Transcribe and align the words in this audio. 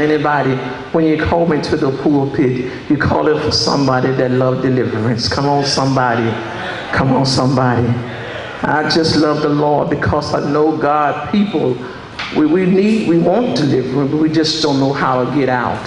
Anybody, 0.00 0.54
when 0.92 1.06
you 1.06 1.20
call 1.20 1.44
me 1.44 1.60
to 1.60 1.76
the 1.76 1.90
pulpit, 2.04 2.88
you 2.88 2.96
call 2.96 3.26
it 3.26 3.42
for 3.42 3.50
somebody 3.50 4.12
that 4.12 4.30
love 4.30 4.62
deliverance. 4.62 5.28
Come 5.28 5.46
on, 5.46 5.64
somebody. 5.64 6.30
Come 6.92 7.12
on, 7.12 7.26
somebody. 7.26 7.88
I 8.62 8.88
just 8.94 9.16
love 9.16 9.42
the 9.42 9.48
Lord 9.48 9.90
because 9.90 10.32
I 10.34 10.52
know 10.52 10.76
God 10.76 11.32
people. 11.32 11.76
We, 12.36 12.46
we 12.46 12.64
need, 12.64 13.08
we 13.08 13.18
want 13.18 13.56
deliverance, 13.56 14.12
but 14.12 14.18
we 14.18 14.30
just 14.30 14.62
don't 14.62 14.78
know 14.78 14.92
how 14.92 15.24
to 15.24 15.36
get 15.36 15.48
out. 15.48 15.84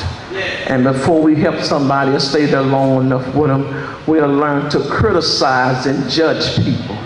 And 0.68 0.84
before 0.84 1.21
we 1.21 1.38
help 1.38 1.62
somebody 1.62 2.12
or 2.12 2.20
stay 2.20 2.48
there 2.48 2.64
long 2.64 3.05
enough 3.05 3.34
with 3.34 3.48
them, 3.48 3.64
we'll 4.07 4.28
learn 4.28 4.70
to 4.71 4.82
criticize 4.89 5.86
and 5.86 6.09
judge 6.09 6.57
people. 6.57 6.98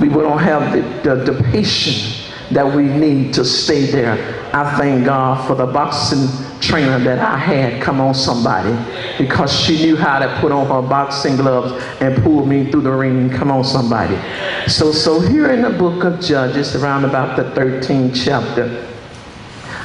We 0.00 0.08
don't 0.08 0.40
have 0.40 0.72
the, 0.72 1.14
the, 1.14 1.32
the 1.32 1.42
patience 1.44 2.28
that 2.50 2.66
we 2.66 2.88
need 2.88 3.34
to 3.34 3.44
stay 3.44 3.86
there. 3.86 4.43
I 4.54 4.78
thank 4.78 5.04
God 5.04 5.44
for 5.48 5.56
the 5.56 5.66
boxing 5.66 6.28
trainer 6.60 7.00
that 7.00 7.18
I 7.18 7.36
had. 7.36 7.82
Come 7.82 8.00
on, 8.00 8.14
somebody. 8.14 8.70
Because 9.18 9.52
she 9.52 9.84
knew 9.84 9.96
how 9.96 10.20
to 10.20 10.28
put 10.40 10.52
on 10.52 10.68
her 10.68 10.88
boxing 10.88 11.34
gloves 11.34 11.72
and 12.00 12.22
pull 12.22 12.46
me 12.46 12.70
through 12.70 12.82
the 12.82 12.92
ring. 12.92 13.30
Come 13.30 13.50
on, 13.50 13.64
somebody. 13.64 14.16
So, 14.70 14.92
so 14.92 15.18
here 15.18 15.50
in 15.50 15.62
the 15.62 15.70
book 15.70 16.04
of 16.04 16.20
Judges, 16.20 16.76
around 16.76 17.04
about 17.04 17.36
the 17.36 17.42
13th 17.60 18.24
chapter, 18.24 18.86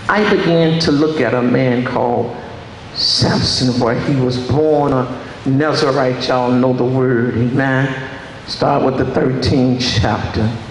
I 0.08 0.30
began 0.30 0.80
to 0.82 0.92
look 0.92 1.20
at 1.20 1.34
a 1.34 1.42
man 1.42 1.84
called 1.84 2.38
Samson, 2.94 3.80
where 3.82 4.00
he 4.00 4.22
was 4.22 4.38
born 4.52 4.94
a 4.94 5.26
Nazarite. 5.48 6.28
Y'all 6.28 6.52
know 6.52 6.74
the 6.74 6.86
word. 6.86 7.34
Amen. 7.38 8.12
Start 8.48 8.86
with 8.86 9.00
the 9.00 9.20
13th 9.20 10.00
chapter. 10.00 10.69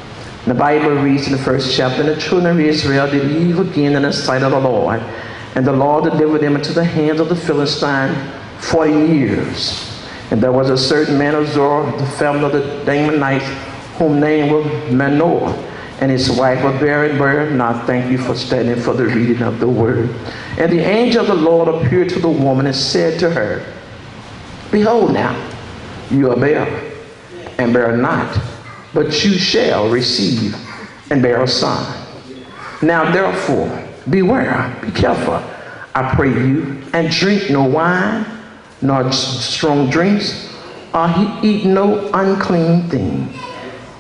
The 0.49 0.55
Bible 0.55 0.93
reads 0.93 1.27
in 1.27 1.33
the 1.33 1.39
first 1.39 1.77
chapter, 1.77 2.03
the 2.03 2.19
children 2.19 2.59
of 2.59 2.59
Israel 2.59 3.11
did 3.11 3.31
evil 3.31 3.69
again 3.69 3.95
in 3.95 4.01
the 4.01 4.13
sight 4.15 4.43
of 4.43 4.53
the 4.53 4.59
Lord. 4.59 5.01
And 5.55 5.67
the 5.67 5.75
Lord 5.75 6.05
delivered 6.05 6.41
them 6.41 6.57
into 6.57 6.73
the 6.73 6.85
hands 6.85 7.21
of 7.21 7.29
the 7.29 7.37
Philistine 7.37 8.15
40 8.61 8.93
years. 8.93 10.03
And 10.31 10.43
there 10.43 10.51
was 10.51 10.71
a 10.71 10.79
certain 10.79 11.19
man 11.19 11.35
of 11.35 11.49
Zorah, 11.49 11.95
the 11.99 12.07
family 12.07 12.45
of 12.45 12.53
the 12.53 12.61
Damonites, 12.91 13.45
whom 13.99 14.21
name 14.21 14.51
was 14.51 14.91
Manoah. 14.91 15.53
And 16.01 16.11
his 16.11 16.31
wife 16.31 16.65
was 16.65 16.81
buried 16.81 17.21
there. 17.21 17.51
Now 17.51 17.85
thank 17.85 18.11
you 18.11 18.17
for 18.17 18.35
standing 18.35 18.81
for 18.81 18.95
the 18.95 19.05
reading 19.05 19.43
of 19.43 19.61
the 19.61 19.69
word. 19.69 20.09
And 20.57 20.73
the 20.73 20.81
angel 20.81 21.21
of 21.21 21.27
the 21.27 21.35
Lord 21.35 21.69
appeared 21.69 22.09
to 22.09 22.21
the 22.21 22.31
woman 22.31 22.65
and 22.65 22.75
said 22.75 23.21
to 23.21 23.29
her, 23.29 23.71
Behold 24.71 25.13
now, 25.13 25.37
you 26.11 26.31
are 26.31 26.37
barren, 26.37 26.91
and 27.59 27.75
bear 27.75 27.95
not 27.95 28.58
but 28.95 29.25
you 29.25 29.33
shall 29.33 29.89
receive 29.91 30.57
and 31.11 31.23
bear 31.23 31.43
a 31.43 31.49
son. 31.49 31.95
Now 32.83 33.11
therefore, 33.11 33.87
beware, 34.09 34.77
be 34.83 34.91
careful, 34.91 35.43
I 35.95 36.15
pray 36.15 36.31
you, 36.31 36.83
and 36.93 37.11
drink 37.11 37.51
no 37.51 37.65
wine, 37.65 38.25
nor 38.81 39.11
strong 39.13 39.91
drinks, 39.91 40.53
or 40.95 41.09
eat 41.43 41.65
no 41.65 42.11
unclean 42.13 42.89
thing. 42.89 43.29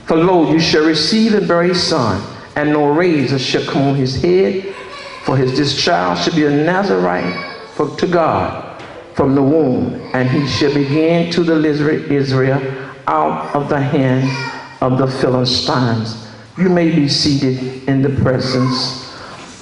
For 0.06 0.16
lo, 0.16 0.50
you 0.50 0.60
shall 0.60 0.86
receive 0.86 1.34
and 1.34 1.46
bear 1.46 1.62
a 1.62 1.74
son, 1.74 2.22
and 2.56 2.72
no 2.72 2.92
razor 2.92 3.38
shall 3.38 3.64
come 3.64 3.82
on 3.82 3.94
his 3.96 4.22
head, 4.22 4.74
for 5.24 5.36
his 5.36 5.56
this 5.56 5.82
child 5.82 6.18
shall 6.18 6.34
be 6.34 6.46
a 6.46 6.50
Nazarite 6.50 7.34
for, 7.74 7.94
to 7.96 8.06
God 8.06 8.82
from 9.14 9.34
the 9.34 9.42
womb, 9.42 10.00
and 10.14 10.30
he 10.30 10.46
shall 10.46 10.72
begin 10.72 11.30
to 11.32 11.44
deliver 11.44 11.90
Israel 11.90 12.62
out 13.06 13.54
of 13.54 13.68
the 13.68 13.80
hand 13.80 14.28
of 14.80 14.98
the 14.98 15.06
Philistines. 15.06 16.28
You 16.56 16.68
may 16.68 16.94
be 16.94 17.08
seated 17.08 17.88
in 17.88 18.02
the 18.02 18.10
presence 18.22 19.16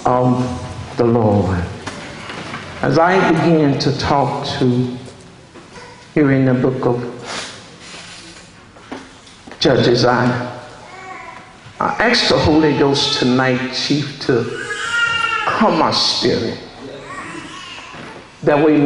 of 0.04 0.96
the 0.96 1.04
Lord. 1.04 1.58
As 2.82 2.98
I 2.98 3.30
begin 3.32 3.78
to 3.80 3.98
talk 3.98 4.46
to 4.58 4.96
here 6.14 6.32
in 6.32 6.44
the 6.44 6.54
book 6.54 6.86
of 6.86 7.12
Judges, 9.58 10.04
I, 10.04 10.24
I 11.80 11.88
asked 11.98 12.28
the 12.28 12.38
Holy 12.38 12.78
Ghost 12.78 13.18
tonight, 13.18 13.74
Chief, 13.74 14.20
to 14.22 14.64
calm 15.46 15.78
my 15.78 15.90
spirit. 15.90 16.60
That 18.42 18.64
we, 18.64 18.78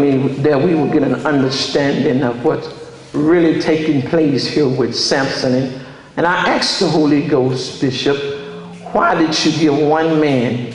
that 0.42 0.60
we 0.60 0.74
will 0.74 0.90
get 0.90 1.02
an 1.02 1.26
understanding 1.26 2.22
of 2.22 2.44
what's 2.44 2.68
really 3.12 3.60
taking 3.60 4.02
place 4.02 4.46
here 4.46 4.68
with 4.68 4.94
Samson 4.94 5.54
and 5.54 5.79
and 6.16 6.26
I 6.26 6.56
asked 6.56 6.80
the 6.80 6.88
Holy 6.88 7.26
Ghost, 7.26 7.80
Bishop, 7.80 8.16
why 8.92 9.14
did 9.14 9.44
you 9.44 9.52
give 9.52 9.78
one 9.78 10.20
man, 10.20 10.74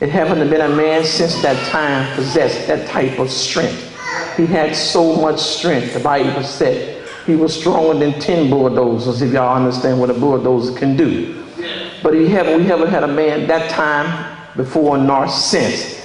it 0.00 0.08
happened 0.08 0.40
to 0.40 0.48
been 0.48 0.60
a 0.62 0.74
man 0.74 1.04
since 1.04 1.40
that 1.42 1.68
time, 1.68 2.14
possessed 2.14 2.66
that 2.68 2.88
type 2.88 3.18
of 3.18 3.30
strength? 3.30 3.90
He 4.36 4.46
had 4.46 4.74
so 4.74 5.16
much 5.16 5.38
strength. 5.38 5.92
The 5.94 6.00
Bible 6.00 6.42
said 6.42 7.06
he 7.26 7.36
was 7.36 7.58
stronger 7.58 7.98
than 7.98 8.18
10 8.18 8.48
bulldozers, 8.48 9.20
if 9.20 9.32
y'all 9.32 9.56
understand 9.56 10.00
what 10.00 10.10
a 10.10 10.14
bulldozer 10.14 10.76
can 10.78 10.96
do. 10.96 11.44
But 12.02 12.14
he 12.14 12.28
haven't, 12.28 12.58
we 12.58 12.64
haven't 12.64 12.88
had 12.88 13.04
a 13.04 13.08
man 13.08 13.46
that 13.48 13.70
time 13.70 14.36
before 14.56 14.98
nor 14.98 15.28
since. 15.28 16.04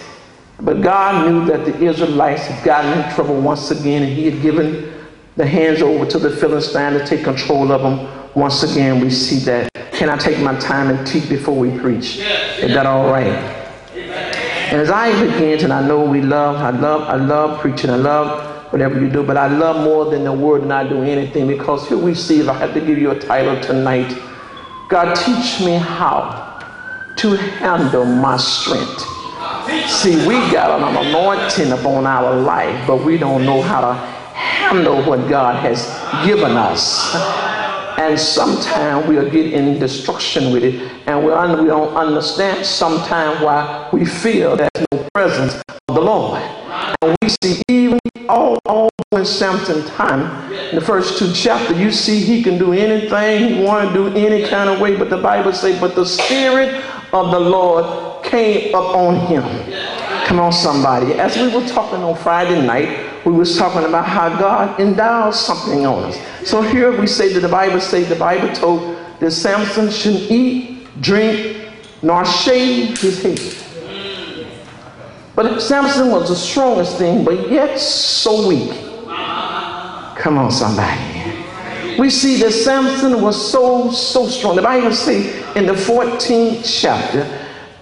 But 0.59 0.81
God 0.81 1.29
knew 1.29 1.45
that 1.45 1.65
the 1.65 1.83
Israelites 1.83 2.45
had 2.45 2.63
gotten 2.65 2.99
in 2.99 3.13
trouble 3.13 3.39
once 3.39 3.71
again, 3.71 4.03
and 4.03 4.11
he 4.11 4.29
had 4.29 4.41
given 4.41 4.93
the 5.37 5.45
hands 5.45 5.81
over 5.81 6.05
to 6.05 6.19
the 6.19 6.35
Philistines 6.35 6.99
to 6.99 7.07
take 7.07 7.23
control 7.23 7.71
of 7.71 7.81
them 7.81 8.16
once 8.35 8.63
again, 8.63 9.01
we 9.01 9.09
see 9.09 9.39
that. 9.45 9.71
Can 9.91 10.09
I 10.09 10.17
take 10.17 10.39
my 10.39 10.55
time 10.59 10.89
and 10.89 11.07
teach 11.07 11.27
before 11.27 11.55
we 11.55 11.77
preach? 11.79 12.17
Is 12.17 12.73
that 12.73 12.85
all 12.85 13.09
right? 13.09 13.33
And 14.69 14.81
as 14.81 14.89
I 14.89 15.11
begin, 15.23 15.63
and 15.63 15.73
I 15.73 15.85
know 15.87 16.03
we 16.03 16.21
love, 16.21 16.57
I 16.57 16.77
love, 16.77 17.01
I 17.03 17.15
love 17.15 17.59
preaching, 17.61 17.89
I 17.89 17.95
love 17.95 18.71
whatever 18.71 18.99
you 18.99 19.09
do, 19.09 19.23
but 19.23 19.37
I 19.37 19.47
love 19.47 19.83
more 19.83 20.11
than 20.11 20.23
the 20.25 20.33
word 20.33 20.61
and 20.61 20.73
I 20.73 20.87
do 20.87 21.01
anything 21.03 21.47
because 21.47 21.87
here 21.87 21.97
we 21.97 22.13
see, 22.13 22.41
if 22.41 22.49
I 22.49 22.53
have 22.53 22.73
to 22.73 22.81
give 22.81 22.97
you 22.97 23.11
a 23.11 23.19
title 23.19 23.59
tonight, 23.61 24.13
God 24.89 25.15
teach 25.15 25.61
me 25.61 25.75
how 25.75 26.59
to 27.15 27.35
handle 27.37 28.05
my 28.05 28.37
strength. 28.37 29.05
See, 29.89 30.15
we 30.27 30.33
got 30.51 30.79
an 30.79 31.07
anointing 31.07 31.71
upon 31.71 32.05
our 32.05 32.35
life, 32.35 32.85
but 32.85 33.03
we 33.03 33.17
don't 33.17 33.45
know 33.45 33.61
how 33.61 33.81
to 33.81 33.93
handle 33.93 35.01
what 35.03 35.27
God 35.29 35.55
has 35.63 35.87
given 36.25 36.51
us. 36.51 37.56
And 37.97 38.19
sometimes 38.19 39.07
we'll 39.07 39.29
get 39.29 39.53
in 39.53 39.79
destruction 39.79 40.51
with 40.51 40.63
it. 40.63 40.75
And 41.07 41.25
we, 41.25 41.31
un- 41.31 41.61
we 41.63 41.67
don't 41.67 41.95
understand 41.95 42.65
sometimes 42.65 43.41
why 43.41 43.89
we 43.91 44.05
feel 44.05 44.55
there's 44.55 44.69
no 44.91 45.07
presence 45.13 45.55
of 45.87 45.95
the 45.95 46.01
Lord. 46.01 46.39
And 47.01 47.17
we 47.21 47.29
see 47.29 47.61
even 47.67 47.99
all, 48.29 48.59
all 48.65 48.89
in 49.11 49.25
Samson's 49.25 49.89
time, 49.91 50.51
in 50.51 50.75
the 50.75 50.81
first 50.81 51.17
two 51.17 51.33
chapters, 51.33 51.79
you 51.79 51.91
see 51.91 52.19
he 52.19 52.43
can 52.43 52.57
do 52.59 52.73
anything 52.73 53.55
he 53.55 53.63
want 53.63 53.87
to 53.89 53.93
do 53.93 54.15
any 54.15 54.47
kind 54.47 54.69
of 54.69 54.79
way. 54.79 54.95
But 54.95 55.09
the 55.09 55.17
Bible 55.21 55.51
say, 55.53 55.79
but 55.79 55.95
the 55.95 56.05
Spirit 56.05 56.83
of 57.13 57.31
the 57.31 57.39
Lord 57.39 58.23
came 58.23 58.75
upon 58.75 59.15
him. 59.27 59.43
Come 60.25 60.39
on, 60.39 60.51
somebody. 60.51 61.13
As 61.13 61.37
we 61.37 61.47
were 61.47 61.65
talking 61.67 62.03
on 62.03 62.15
Friday 62.15 62.65
night, 62.65 63.16
we 63.27 63.33
was 63.33 63.57
talking 63.57 63.83
about 63.83 64.05
how 64.05 64.29
God 64.39 64.79
endows 64.79 65.37
something 65.37 65.85
on 65.85 66.05
us. 66.05 66.49
So 66.49 66.61
here 66.61 66.97
we 66.97 67.07
say 67.07 67.33
that 67.33 67.41
the 67.41 67.49
Bible 67.49 67.81
say 67.81 68.03
the 68.03 68.15
Bible 68.15 68.55
told 68.55 68.97
that 69.19 69.31
Samson 69.31 69.91
shouldn't 69.91 70.31
eat, 70.31 70.87
drink, 71.01 71.67
nor 72.01 72.23
shave 72.23 72.97
his 72.97 73.21
head. 73.21 74.47
But 75.35 75.59
Samson 75.59 76.09
was 76.09 76.29
the 76.29 76.37
strongest 76.37 76.97
thing, 76.97 77.25
but 77.25 77.51
yet 77.51 77.77
so 77.77 78.47
weak. 78.47 78.71
Come 80.15 80.37
on, 80.37 80.49
somebody. 80.49 81.35
We 81.99 82.09
see 82.09 82.37
that 82.37 82.53
Samson 82.53 83.21
was 83.21 83.51
so, 83.51 83.91
so 83.91 84.27
strong. 84.27 84.55
The 84.55 84.61
Bible 84.61 84.93
say 84.93 85.37
in 85.57 85.65
the 85.65 85.73
14th 85.73 86.63
chapter, 86.63 87.27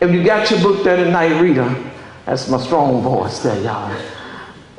if 0.02 0.12
you 0.12 0.24
got 0.24 0.50
your 0.50 0.60
book 0.62 0.84
there 0.84 0.98
tonight, 0.98 1.40
read 1.40 1.58
them. 1.58 1.92
That's 2.26 2.50
my 2.50 2.60
strong 2.60 3.04
voice 3.04 3.44
there, 3.44 3.62
y'all. 3.62 3.96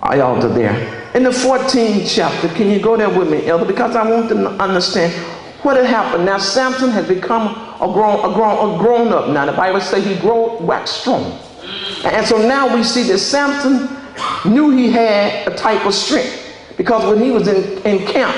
I 0.02 0.16
y'all 0.16 0.40
there. 0.40 1.12
In 1.14 1.22
the 1.22 1.30
14th 1.30 2.14
chapter, 2.14 2.48
can 2.48 2.70
you 2.70 2.80
go 2.80 2.96
there 2.96 3.08
with 3.08 3.30
me, 3.30 3.46
Elder? 3.46 3.64
Because 3.64 3.96
I 3.96 4.08
want 4.08 4.28
them 4.28 4.42
to 4.42 4.50
understand 4.62 5.12
what 5.62 5.76
had 5.76 5.86
happened. 5.86 6.26
Now, 6.26 6.38
Samson 6.38 6.90
has 6.90 7.08
become 7.08 7.48
a 7.80 7.92
grown, 7.92 8.18
a 8.30 8.34
grown, 8.34 8.74
a 8.74 8.78
grown 8.78 9.08
up. 9.08 9.30
Now, 9.30 9.46
the 9.46 9.52
Bible 9.52 9.80
says 9.80 10.04
he 10.04 10.16
grew 10.16 10.58
waxed 10.58 11.00
strong. 11.00 11.40
And 12.04 12.26
so 12.26 12.36
now 12.46 12.74
we 12.74 12.82
see 12.82 13.04
that 13.04 13.18
Samson 13.18 13.88
knew 14.44 14.70
he 14.70 14.90
had 14.90 15.48
a 15.50 15.56
type 15.56 15.84
of 15.86 15.94
strength 15.94 16.42
because 16.76 17.04
when 17.06 17.24
he 17.24 17.30
was 17.30 17.48
in, 17.48 17.78
in 17.86 18.06
camp, 18.06 18.36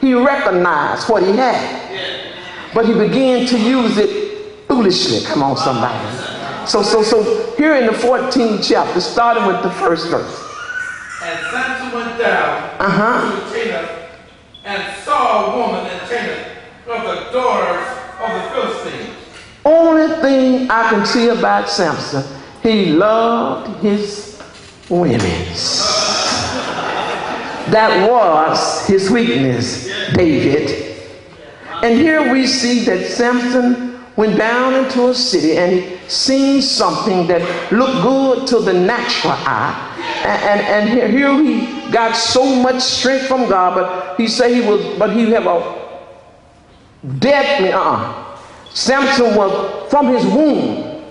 he 0.00 0.14
recognized 0.14 1.08
what 1.08 1.22
he 1.22 1.32
had. 1.32 2.70
But 2.74 2.86
he 2.86 2.92
began 2.92 3.46
to 3.46 3.58
use 3.58 3.96
it 3.96 4.68
foolishly. 4.68 5.26
Come 5.26 5.42
on, 5.42 5.56
somebody. 5.56 6.66
So, 6.66 6.82
so, 6.82 7.02
so 7.02 7.54
here 7.56 7.74
in 7.76 7.86
the 7.86 7.92
14th 7.92 8.68
chapter, 8.68 9.00
starting 9.00 9.46
with 9.46 9.62
the 9.62 9.70
first 9.70 10.08
verse. 10.08 10.49
And 11.22 11.46
Samson 11.50 11.92
went 11.92 12.18
down 12.18 12.80
uh-huh. 12.80 13.50
to 13.50 13.58
Timnath 13.58 14.08
and 14.64 15.04
saw 15.04 15.52
a 15.52 15.56
woman 15.58 15.90
in 15.90 15.98
Timnath 16.08 16.56
of 16.88 17.02
the 17.02 17.30
daughters 17.32 17.86
of 18.20 18.30
the 18.34 18.50
Philistines. 18.50 19.16
Only 19.64 20.16
thing 20.22 20.70
I 20.70 20.90
can 20.90 21.04
see 21.04 21.28
about 21.28 21.68
Samson 21.68 22.24
he 22.62 22.86
loved 22.92 23.82
his 23.82 24.40
women. 24.88 25.18
That 27.70 28.10
was 28.10 28.86
his 28.86 29.10
weakness, 29.10 29.86
David. 30.12 30.96
And 31.82 31.98
here 31.98 32.32
we 32.32 32.46
see 32.46 32.84
that 32.84 33.06
Samson 33.06 34.04
went 34.16 34.36
down 34.36 34.84
into 34.84 35.08
a 35.08 35.14
city 35.14 35.56
and 35.56 35.72
he 35.72 35.98
seen 36.08 36.60
something 36.60 37.26
that 37.28 37.72
looked 37.72 38.02
good 38.02 38.46
to 38.48 38.58
the 38.58 38.72
natural 38.74 39.32
eye. 39.34 39.86
And, 40.24 40.60
and, 40.60 41.10
here, 41.10 41.32
he 41.42 41.90
got 41.90 42.14
so 42.14 42.44
much 42.62 42.80
strength 42.80 43.26
from 43.26 43.48
God, 43.48 43.74
but 43.74 44.16
he 44.20 44.28
said 44.28 44.52
he 44.52 44.60
was, 44.60 44.98
but 44.98 45.14
he 45.14 45.30
have 45.30 45.46
a 45.46 45.80
dead, 47.18 47.72
uh 47.74 48.26
Samson 48.72 49.34
was 49.34 49.90
from 49.90 50.08
his 50.14 50.24
womb 50.26 51.02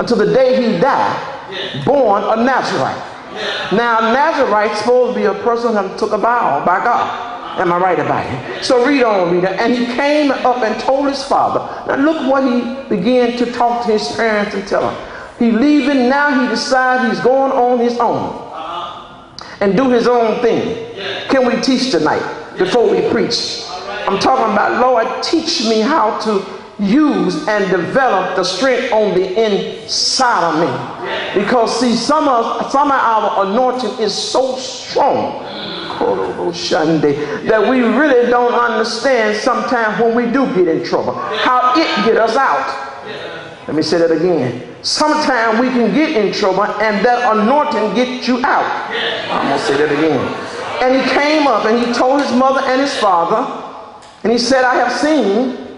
until 0.00 0.16
the 0.16 0.32
day 0.32 0.72
he 0.72 0.78
died, 0.80 1.84
born 1.84 2.24
a 2.24 2.42
Nazarite. 2.42 3.72
Now, 3.72 4.00
Nazarite 4.12 4.76
supposed 4.76 5.14
to 5.14 5.20
be 5.20 5.26
a 5.26 5.34
person 5.44 5.76
who 5.76 5.98
took 5.98 6.12
a 6.12 6.18
vow 6.18 6.64
by 6.64 6.82
God. 6.82 7.60
Am 7.60 7.72
I 7.72 7.78
right 7.78 7.98
about 7.98 8.24
it? 8.26 8.64
So 8.64 8.86
read 8.86 9.02
on, 9.02 9.32
reader. 9.32 9.48
And 9.48 9.74
he 9.74 9.86
came 9.86 10.30
up 10.30 10.58
and 10.58 10.80
told 10.80 11.08
his 11.08 11.22
father. 11.24 11.60
Now 11.88 11.96
look 11.96 12.30
what 12.30 12.44
he 12.44 12.60
began 12.88 13.36
to 13.38 13.50
talk 13.52 13.84
to 13.86 13.92
his 13.92 14.12
parents 14.12 14.54
and 14.54 14.66
tell 14.66 14.82
them. 14.82 15.17
He 15.38 15.50
leaving 15.50 16.08
now. 16.08 16.42
He 16.42 16.48
decides 16.48 17.10
he's 17.10 17.22
going 17.24 17.52
on 17.52 17.78
his 17.78 17.98
own 17.98 18.16
uh-huh. 18.26 19.46
and 19.60 19.76
do 19.76 19.90
his 19.90 20.06
own 20.06 20.40
thing. 20.42 20.94
Can 21.28 21.46
we 21.46 21.60
teach 21.60 21.90
tonight 21.90 22.22
before 22.58 22.90
we 22.90 23.08
preach? 23.10 23.64
I'm 24.06 24.18
talking 24.18 24.52
about 24.52 24.80
Lord, 24.80 25.22
teach 25.22 25.62
me 25.68 25.80
how 25.80 26.18
to 26.20 26.44
use 26.78 27.46
and 27.48 27.70
develop 27.70 28.36
the 28.36 28.44
strength 28.44 28.92
on 28.92 29.14
the 29.14 29.44
inside 29.44 30.44
of 30.44 30.60
me. 30.60 31.40
Because 31.40 31.78
see, 31.80 31.94
some 31.94 32.28
of 32.28 32.70
some 32.70 32.88
of 32.88 32.98
our 32.98 33.46
anointing 33.46 33.98
is 34.02 34.14
so 34.14 34.56
strong 34.56 35.44
that 35.98 37.66
we 37.68 37.80
really 37.80 38.30
don't 38.30 38.54
understand 38.54 39.36
sometimes 39.36 40.00
when 40.00 40.14
we 40.14 40.30
do 40.32 40.46
get 40.54 40.68
in 40.68 40.84
trouble 40.84 41.14
how 41.14 41.72
it 41.76 42.04
get 42.04 42.16
us 42.16 42.36
out. 42.36 42.87
Let 43.68 43.76
me 43.76 43.82
say 43.82 43.98
that 43.98 44.10
again. 44.10 44.64
Sometimes 44.82 45.60
we 45.60 45.68
can 45.68 45.92
get 45.94 46.16
in 46.16 46.32
trouble 46.32 46.64
and 46.64 47.04
that 47.04 47.36
anointing 47.36 47.94
get 47.94 48.26
you 48.26 48.38
out. 48.42 48.64
I'm 49.30 49.50
gonna 49.50 49.58
say 49.58 49.76
that 49.76 49.92
again. 49.92 50.24
And 50.80 50.96
he 50.96 51.10
came 51.10 51.46
up 51.46 51.66
and 51.66 51.78
he 51.78 51.92
told 51.92 52.22
his 52.22 52.32
mother 52.32 52.60
and 52.64 52.80
his 52.80 52.96
father, 52.96 53.44
and 54.22 54.32
he 54.32 54.38
said, 54.38 54.64
I 54.64 54.76
have 54.76 54.90
seen 54.90 55.68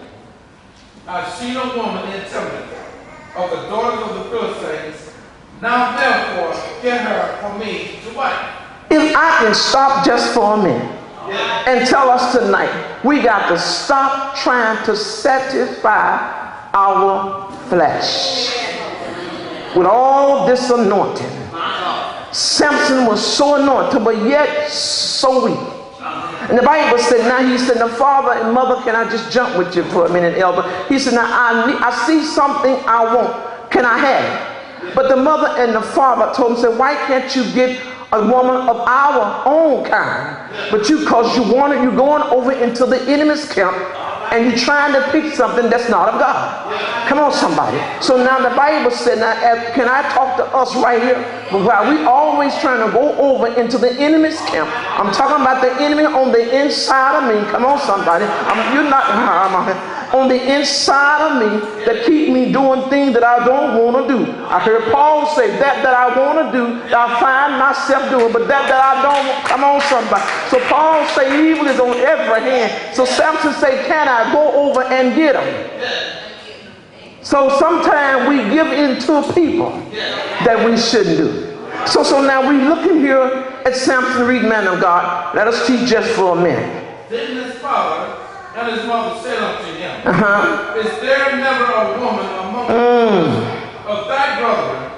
I've 1.05 1.33
seen 1.33 1.57
a 1.57 1.75
woman 1.75 2.07
in 2.13 2.21
Timnah 2.21 2.71
of 3.35 3.49
the 3.49 3.67
daughters 3.67 4.09
of 4.09 4.15
the 4.15 4.29
Philistines. 4.29 5.13
Now 5.61 5.97
therefore, 5.97 6.53
get 6.81 7.01
her 7.01 7.41
for 7.41 7.59
me 7.59 7.99
to 8.07 8.15
wife. 8.15 8.55
If 8.89 9.13
I 9.17 9.43
can 9.43 9.53
stop 9.53 10.05
just 10.05 10.33
for 10.33 10.53
a 10.53 10.63
minute 10.63 10.97
and 11.67 11.85
tell 11.85 12.09
us 12.09 12.31
tonight, 12.31 13.03
we 13.03 13.21
got 13.21 13.49
to 13.49 13.59
stop 13.59 14.37
trying 14.37 14.81
to 14.85 14.95
satisfy 14.95 16.39
our 16.73 17.50
flesh 17.71 18.51
with 19.77 19.87
all 19.87 20.45
this 20.45 20.69
anointing. 20.69 21.31
Samson 22.33 23.05
was 23.05 23.25
so 23.25 23.55
anointed, 23.55 24.03
but 24.03 24.17
yet 24.27 24.69
so 24.69 25.45
weak. 25.45 25.67
And 26.49 26.57
the 26.57 26.63
Bible 26.63 26.97
said, 26.97 27.19
now 27.29 27.47
he 27.47 27.57
said, 27.57 27.77
the 27.77 27.87
father 27.87 28.33
and 28.41 28.53
mother, 28.53 28.81
can 28.83 28.93
I 28.93 29.09
just 29.09 29.31
jump 29.31 29.57
with 29.57 29.73
you 29.73 29.83
for 29.85 30.05
a 30.05 30.11
minute, 30.11 30.37
elder? 30.37 30.63
He 30.89 30.99
said, 30.99 31.13
now 31.13 31.27
I, 31.27 31.71
need, 31.71 31.77
I 31.77 32.05
see 32.05 32.25
something 32.25 32.75
I 32.85 33.15
want. 33.15 33.71
Can 33.71 33.85
I 33.85 33.97
have 33.97 34.25
it? 34.89 34.93
But 34.93 35.07
the 35.07 35.15
mother 35.15 35.61
and 35.61 35.73
the 35.73 35.81
father 35.81 36.33
told 36.35 36.57
him, 36.57 36.57
said, 36.57 36.77
why 36.77 36.95
can't 37.07 37.33
you 37.33 37.49
get 37.53 37.81
a 38.11 38.19
woman 38.19 38.67
of 38.67 38.77
our 38.77 39.43
own 39.45 39.85
kind? 39.85 40.71
But 40.71 40.89
you, 40.89 41.05
cause 41.05 41.37
you 41.37 41.43
wanted, 41.53 41.83
you're 41.83 41.95
going 41.95 42.23
over 42.23 42.51
into 42.51 42.85
the 42.85 42.99
enemy's 43.09 43.49
camp 43.49 43.77
and 44.31 44.49
you're 44.49 44.57
trying 44.57 44.93
to 44.93 45.11
pick 45.11 45.33
something 45.33 45.69
that's 45.69 45.89
not 45.89 46.07
of 46.07 46.19
God. 46.19 47.07
Come 47.07 47.19
on, 47.19 47.33
somebody. 47.33 47.77
So 48.01 48.15
now 48.15 48.39
the 48.39 48.55
Bible 48.55 48.89
said, 48.89 49.19
now 49.19 49.31
uh, 49.31 49.73
can 49.73 49.89
I 49.89 50.07
talk 50.13 50.37
to 50.37 50.45
us 50.55 50.73
right 50.77 51.01
here? 51.01 51.21
While 51.51 51.89
we 51.89 52.03
always 52.05 52.55
trying 52.59 52.85
to 52.85 52.91
go 52.93 53.11
over 53.19 53.47
into 53.59 53.77
the 53.77 53.91
enemy's 53.99 54.39
camp, 54.47 54.69
I'm 54.97 55.11
talking 55.11 55.41
about 55.41 55.61
the 55.61 55.73
enemy 55.83 56.05
on 56.05 56.31
the 56.31 56.63
inside 56.63 57.19
of 57.19 57.27
me. 57.27 57.51
Come 57.51 57.65
on, 57.65 57.79
somebody. 57.79 58.23
I'm, 58.23 58.73
you're 58.73 58.89
not. 58.89 59.03
I'm, 59.11 60.00
on 60.13 60.27
the 60.27 60.59
inside 60.59 61.21
of 61.27 61.33
me 61.39 61.85
that 61.85 62.05
keep 62.05 62.33
me 62.33 62.51
doing 62.51 62.89
things 62.89 63.13
that 63.13 63.23
I 63.23 63.45
don't 63.45 63.81
want 63.81 64.07
to 64.07 64.25
do. 64.25 64.31
I 64.45 64.59
heard 64.59 64.91
Paul 64.91 65.25
say 65.35 65.47
that 65.47 65.83
that 65.83 65.93
I 65.93 66.11
want 66.19 66.45
to 66.45 66.51
do, 66.51 66.65
I 66.93 67.19
find 67.19 67.57
myself 67.57 68.09
doing, 68.09 68.33
but 68.33 68.47
that 68.47 68.67
that 68.67 68.81
I 68.81 69.01
don't, 69.01 69.45
come 69.47 69.63
on 69.63 69.79
somebody. 69.81 70.23
So 70.49 70.59
Paul 70.67 71.07
say 71.15 71.51
evil 71.51 71.67
is 71.67 71.79
on 71.79 71.95
every 71.97 72.41
hand. 72.41 72.95
So 72.95 73.05
Samson 73.05 73.53
say, 73.53 73.85
can 73.87 74.07
I 74.07 74.31
go 74.33 74.69
over 74.69 74.83
and 74.83 75.15
get 75.15 75.35
him? 75.35 76.21
So 77.21 77.49
sometimes 77.59 78.27
we 78.27 78.37
give 78.53 78.67
in 78.67 78.99
to 79.01 79.33
people 79.33 79.71
that 80.43 80.65
we 80.65 80.75
shouldn't 80.77 81.17
do. 81.17 81.47
So 81.87 82.03
so 82.03 82.21
now 82.21 82.47
we 82.47 82.63
looking 82.67 82.99
here 82.99 83.21
at 83.65 83.75
Samson, 83.75 84.27
read 84.27 84.43
man 84.43 84.67
of 84.67 84.81
God. 84.81 85.35
Let 85.35 85.47
us 85.47 85.65
teach 85.67 85.89
just 85.89 86.09
for 86.11 86.37
a 86.37 86.41
minute. 86.41 86.81
Then 88.53 88.69
his 88.73 88.85
father 88.85 89.15
and 89.15 89.17
his 89.17 89.21
mother 89.21 89.21
said 89.21 89.37
unto 89.41 89.73
him, 89.79 90.01
uh-huh. 90.05 90.79
Is 90.79 91.01
there 91.01 91.37
never 91.37 91.71
a 91.71 91.99
woman 91.99 92.25
among 92.43 92.67
mm. 92.67 93.87
of 93.87 94.07
thy 94.07 94.39
brethren, 94.39 94.91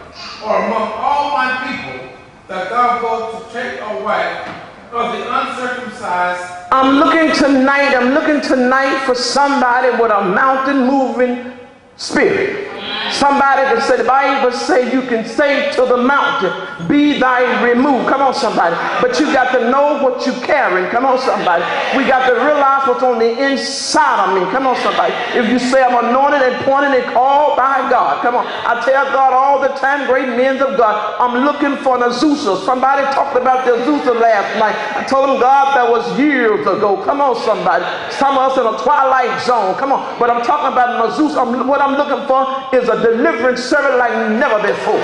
or 0.43 0.65
among 0.65 0.91
all 0.95 1.31
my 1.31 1.61
people, 1.67 2.17
that 2.47 2.69
thou 2.69 2.99
go 2.99 3.37
to 3.37 3.53
take 3.53 3.79
a 3.79 4.03
wife 4.03 4.47
of 4.91 5.17
the 5.17 5.21
uncircumcised? 5.29 6.41
I'm 6.71 6.95
looking 6.97 7.31
tonight, 7.35 7.93
I'm 7.95 8.13
looking 8.13 8.41
tonight 8.41 9.05
for 9.05 9.13
somebody 9.13 9.89
with 10.01 10.11
a 10.11 10.23
mountain 10.23 10.87
moving 10.87 11.53
spirit. 11.95 12.72
Somebody 13.13 13.61
can 13.69 13.79
say, 13.81 13.97
the 13.97 14.09
Bible 14.09 14.51
say 14.51 14.91
you 14.91 15.03
can 15.03 15.23
say 15.25 15.71
to 15.73 15.85
the 15.85 15.97
mountain, 15.97 16.51
be 16.87 17.19
thy 17.19 17.61
removed. 17.61 18.09
Come 18.09 18.21
on, 18.21 18.33
somebody. 18.33 18.75
But 19.05 19.19
you 19.19 19.31
got 19.31 19.53
to 19.53 19.69
know 19.69 20.01
what 20.01 20.25
you're 20.25 20.41
carrying. 20.41 20.89
Come 20.89 21.05
on, 21.05 21.19
somebody. 21.19 21.61
We 21.95 22.07
got 22.09 22.25
to 22.27 22.33
realize 22.33 22.87
what's 22.87 23.03
on 23.03 23.19
the 23.19 23.29
inside 23.37 24.25
of 24.25 24.33
me. 24.33 24.41
Come 24.51 24.65
on, 24.65 24.75
somebody. 24.81 25.13
If 25.37 25.45
you 25.47 25.59
say 25.59 25.83
I'm 25.83 25.93
anointed 26.09 26.41
and 26.41 26.65
pointed 26.65 27.03
and 27.03 27.13
called 27.13 27.55
by 27.55 27.85
God, 27.89 28.23
come 28.23 28.35
on. 28.35 28.47
I 28.47 28.81
tell 28.83 29.05
God 29.13 29.31
all 29.31 29.61
the 29.61 29.69
time, 29.77 30.07
great 30.09 30.29
men 30.29 30.57
of 30.57 30.75
God, 30.75 30.97
I'm 31.21 31.45
looking 31.45 31.77
for 31.83 31.95
an 31.95 32.09
Azusa. 32.09 32.65
Somebody 32.65 33.03
talked 33.13 33.37
about 33.37 33.65
the 33.65 33.77
Azusa 33.77 34.19
last 34.19 34.57
night. 34.57 34.75
I 34.97 35.03
told 35.03 35.29
him, 35.29 35.39
God, 35.39 35.77
that 35.77 35.85
was 35.89 36.01
years 36.17 36.61
ago. 36.61 36.97
Come 37.05 37.21
on, 37.21 37.35
somebody. 37.45 37.85
Some 38.11 38.37
of 38.37 38.51
us 38.51 38.57
in 38.57 38.65
a 38.65 38.75
twilight 38.81 39.39
zone. 39.45 39.75
Come 39.77 39.91
on. 39.91 40.17
But 40.17 40.31
I'm 40.31 40.43
talking 40.43 40.73
about 40.73 40.97
an 40.97 41.11
Azusa. 41.11 41.37
I'm, 41.37 41.67
what 41.67 41.79
I'm 41.79 41.93
looking 41.93 42.25
for 42.27 42.41
is 42.73 42.89
a 42.89 43.02
deliverance 43.03 43.61
service 43.61 43.97
like 43.99 44.13
never 44.31 44.65
before. 44.65 45.03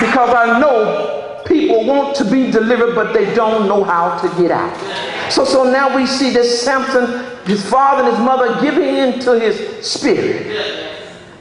Because 0.00 0.34
I 0.34 0.58
know 0.60 1.42
people 1.46 1.86
want 1.86 2.16
to 2.16 2.24
be 2.24 2.50
delivered, 2.50 2.94
but 2.94 3.14
they 3.14 3.32
don't 3.34 3.68
know 3.68 3.84
how 3.84 4.18
to 4.18 4.28
get 4.42 4.50
out. 4.50 5.32
So, 5.32 5.44
so 5.44 5.70
now 5.70 5.94
we 5.94 6.06
see 6.06 6.30
this 6.30 6.62
Samson, 6.62 7.24
his 7.46 7.64
father 7.68 8.02
and 8.02 8.16
his 8.16 8.20
mother 8.20 8.60
giving 8.60 8.96
in 8.96 9.20
to 9.20 9.38
his 9.38 9.86
spirit. 9.86 10.46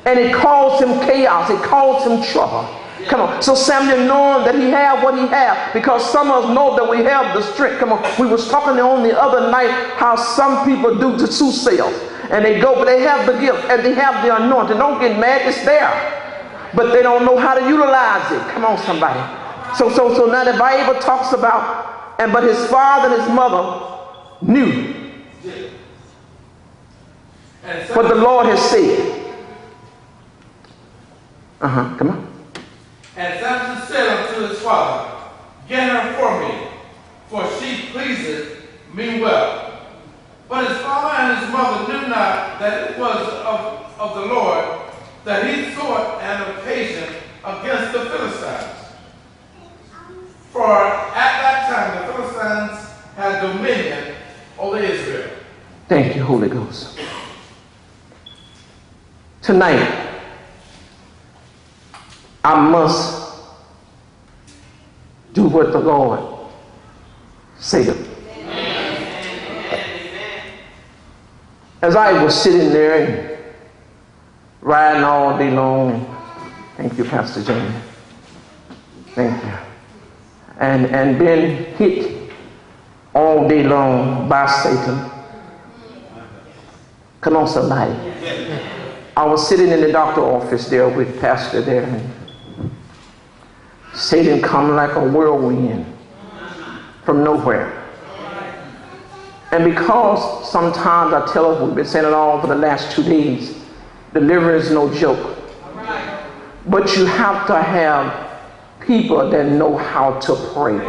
And 0.05 0.20
it 0.20 0.34
caused 0.36 0.84
him 0.84 1.00
chaos. 1.01 1.50
It 1.50 1.62
caused 1.63 2.08
him 2.08 2.22
trouble. 2.32 2.82
Come 3.07 3.22
on. 3.22 3.41
So 3.41 3.55
Samuel 3.55 4.05
knowing 4.07 4.45
that 4.45 4.55
he 4.55 4.69
had 4.69 5.03
what 5.03 5.15
he 5.15 5.27
had 5.27 5.74
because 5.74 6.10
some 6.12 6.31
of 6.31 6.45
us 6.45 6.55
know 6.55 6.75
that 6.75 6.89
we 6.89 7.03
have 7.03 7.36
the 7.36 7.41
strength. 7.53 7.79
Come 7.79 7.91
on. 7.91 8.03
We 8.19 8.27
was 8.27 8.48
talking 8.50 8.79
on 8.79 9.03
the 9.03 9.19
other 9.19 9.51
night 9.51 9.72
how 9.98 10.15
some 10.15 10.65
people 10.65 10.98
do 10.98 11.17
the 11.17 11.27
soothsayers 11.27 11.93
and 12.31 12.45
they 12.45 12.60
go, 12.60 12.75
but 12.75 12.86
they 12.86 13.01
have 13.01 13.25
the 13.25 13.39
gift 13.39 13.65
and 13.65 13.83
they 13.83 13.93
have 13.93 14.24
the 14.25 14.36
anointing. 14.36 14.77
Don't 14.77 15.00
get 15.00 15.19
mad. 15.19 15.48
It's 15.48 15.63
there. 15.65 15.91
But 16.75 16.91
they 16.91 17.03
don't 17.03 17.25
know 17.25 17.38
how 17.38 17.53
to 17.53 17.67
utilize 17.67 18.31
it. 18.31 18.41
Come 18.53 18.65
on, 18.65 18.77
somebody. 18.79 19.19
So, 19.75 19.89
so, 19.89 20.13
so 20.15 20.25
now 20.27 20.43
the 20.43 20.57
Bible 20.57 21.00
talks 21.00 21.33
about, 21.33 22.19
and 22.19 22.31
but 22.31 22.43
his 22.43 22.65
father 22.67 23.13
and 23.13 23.22
his 23.22 23.31
mother 23.31 24.00
knew 24.41 24.93
what 27.93 28.07
the 28.07 28.15
Lord 28.15 28.45
has 28.48 28.60
said. 28.69 29.19
Uh 31.62 31.67
huh. 31.67 31.95
Come 31.98 32.10
on. 32.10 32.32
And 33.15 33.39
Samson 33.39 33.88
said 33.88 34.08
unto 34.08 34.48
his 34.48 34.60
father, 34.60 35.10
Get 35.67 35.89
her 35.89 36.13
for 36.20 36.48
me, 36.48 36.67
for 37.29 37.48
she 37.60 37.91
pleaseth 37.91 38.67
me 38.93 39.22
well. 39.22 39.82
But 40.50 40.67
his 40.67 40.77
father 40.79 41.15
and 41.15 41.39
his 41.39 41.51
mother 41.51 41.88
knew 41.93 42.08
not 42.08 42.60
that 42.60 42.91
it 42.91 43.00
was 43.00 43.27
of, 43.27 44.00
of 44.00 44.15
the 44.15 44.34
Lord 44.34 44.82
that 45.25 45.48
he 45.48 45.74
sought 45.74 46.22
an 46.22 46.58
occasion 46.58 47.15
against 47.46 47.93
the 47.93 48.05
Philistines. 48.05 48.79
For 50.51 50.70
at 50.70 51.13
that 51.13 51.67
time 51.70 52.08
the 52.08 52.13
Philistines 52.13 52.89
had 53.15 53.41
dominion 53.41 54.15
over 54.60 54.77
Israel. 54.77 55.29
Thank 55.88 56.15
you, 56.15 56.24
Holy 56.24 56.50
Ghost. 56.50 57.00
Tonight, 59.41 60.02
I 62.43 62.59
must 62.59 63.35
do 65.33 65.45
what 65.47 65.71
the 65.71 65.79
Lord 65.79 66.51
said. 67.57 67.95
As 71.81 71.95
I 71.95 72.23
was 72.23 72.33
sitting 72.41 72.69
there 72.69 73.05
and 73.05 73.55
riding 74.62 75.03
all 75.03 75.38
day 75.38 75.51
long, 75.51 76.05
thank 76.77 76.97
you, 76.97 77.03
Pastor 77.03 77.43
Jamie. 77.43 77.73
Thank 79.15 79.43
you. 79.43 79.51
And, 80.59 80.85
and 80.88 81.19
been 81.19 81.65
hit 81.75 82.31
all 83.13 83.47
day 83.47 83.63
long 83.63 84.27
by 84.29 84.45
Satan. 84.47 85.09
Come 87.21 87.38
on, 87.38 87.47
somebody. 87.47 87.93
I 89.15 89.25
was 89.25 89.47
sitting 89.47 89.69
in 89.69 89.81
the 89.81 89.91
doctor 89.91 90.21
office 90.21 90.67
there 90.69 90.89
with 90.89 91.19
Pastor 91.21 91.62
there, 91.62 91.83
and 91.83 92.09
Satan 93.93 94.41
come 94.41 94.75
like 94.75 94.95
a 94.95 95.07
whirlwind 95.07 95.85
from 97.03 97.23
nowhere. 97.23 97.79
And 99.51 99.65
because 99.65 100.50
sometimes 100.51 101.13
I 101.13 101.31
tell 101.31 101.53
us, 101.53 101.62
we've 101.62 101.75
been 101.75 101.85
saying 101.85 102.05
it 102.05 102.13
all 102.13 102.41
for 102.41 102.47
the 102.47 102.55
last 102.55 102.91
two 102.91 103.03
days, 103.03 103.55
deliverance 104.12 104.65
is 104.65 104.71
no 104.71 104.91
joke. 104.93 105.38
But 106.65 106.95
you 106.95 107.05
have 107.05 107.45
to 107.47 107.62
have 107.62 108.31
people 108.79 109.29
that 109.29 109.51
know 109.51 109.77
how 109.77 110.19
to 110.21 110.35
pray 110.53 110.79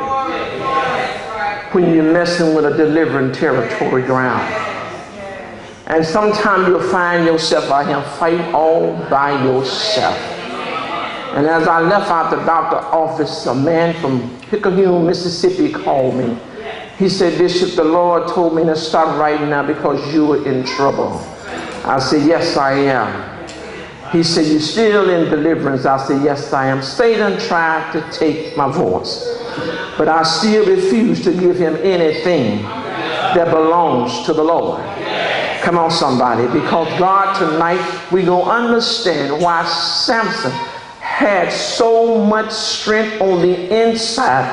when 1.72 1.92
you're 1.92 2.12
messing 2.12 2.54
with 2.54 2.64
a 2.64 2.76
delivering 2.76 3.32
territory 3.32 4.02
ground. 4.02 4.42
And 5.86 6.02
sometimes 6.04 6.68
you'll 6.68 6.80
find 6.90 7.26
yourself 7.26 7.70
out 7.70 7.86
here 7.86 8.02
fighting 8.18 8.54
all 8.54 8.96
by 9.10 9.44
yourself. 9.44 10.43
And 11.34 11.48
as 11.48 11.66
I 11.66 11.80
left 11.80 12.08
out 12.10 12.30
the 12.30 12.44
doctor 12.44 12.76
office, 12.76 13.46
a 13.46 13.54
man 13.56 13.92
from 14.00 14.40
Picayune, 14.42 15.04
Mississippi 15.04 15.72
called 15.72 16.14
me. 16.14 16.38
He 16.96 17.08
said, 17.08 17.36
Bishop, 17.36 17.74
the 17.74 17.82
Lord 17.82 18.28
told 18.28 18.54
me 18.54 18.62
to 18.62 18.76
stop 18.76 19.18
right 19.18 19.40
now 19.40 19.66
because 19.66 20.14
you 20.14 20.26
were 20.26 20.46
in 20.46 20.64
trouble. 20.64 21.18
I 21.84 21.98
said, 21.98 22.24
Yes, 22.24 22.56
I 22.56 22.74
am. 22.74 23.48
He 24.12 24.22
said, 24.22 24.46
You're 24.46 24.60
still 24.60 25.10
in 25.10 25.28
deliverance? 25.28 25.86
I 25.86 25.96
said, 26.06 26.22
Yes, 26.22 26.52
I 26.52 26.68
am. 26.68 26.80
Satan 26.80 27.36
tried 27.40 27.90
to 27.94 28.10
take 28.12 28.56
my 28.56 28.70
voice, 28.70 29.26
but 29.98 30.06
I 30.06 30.22
still 30.22 30.64
refuse 30.66 31.24
to 31.24 31.32
give 31.32 31.56
him 31.56 31.74
anything 31.82 32.62
that 32.62 33.50
belongs 33.50 34.24
to 34.26 34.32
the 34.32 34.44
Lord. 34.44 34.80
Come 35.62 35.78
on, 35.78 35.90
somebody, 35.90 36.46
because 36.46 36.86
God 36.96 37.36
tonight 37.40 38.12
we 38.12 38.22
gonna 38.22 38.48
understand 38.48 39.42
why 39.42 39.64
Samson 39.64 40.52
had 41.14 41.52
so 41.52 42.24
much 42.24 42.50
strength 42.50 43.20
on 43.20 43.40
the 43.40 43.82
inside, 43.82 44.50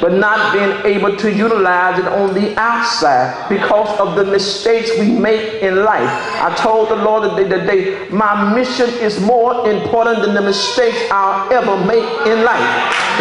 but 0.00 0.12
not 0.12 0.52
being 0.52 0.94
able 0.94 1.16
to 1.16 1.32
utilize 1.32 1.98
it 1.98 2.06
on 2.06 2.32
the 2.34 2.56
outside 2.56 3.48
because 3.48 3.98
of 3.98 4.14
the 4.14 4.24
mistakes 4.24 4.90
we 5.00 5.10
make 5.10 5.60
in 5.60 5.82
life. 5.82 6.08
I 6.40 6.54
told 6.54 6.90
the 6.90 6.96
Lord 6.96 7.36
today, 7.36 7.48
today 7.58 8.08
my 8.10 8.54
mission 8.54 8.88
is 9.00 9.18
more 9.20 9.68
important 9.68 10.24
than 10.24 10.34
the 10.34 10.42
mistakes 10.42 10.98
I'll 11.10 11.52
ever 11.52 11.76
make 11.84 12.04
in 12.28 12.44
life. 12.44 12.70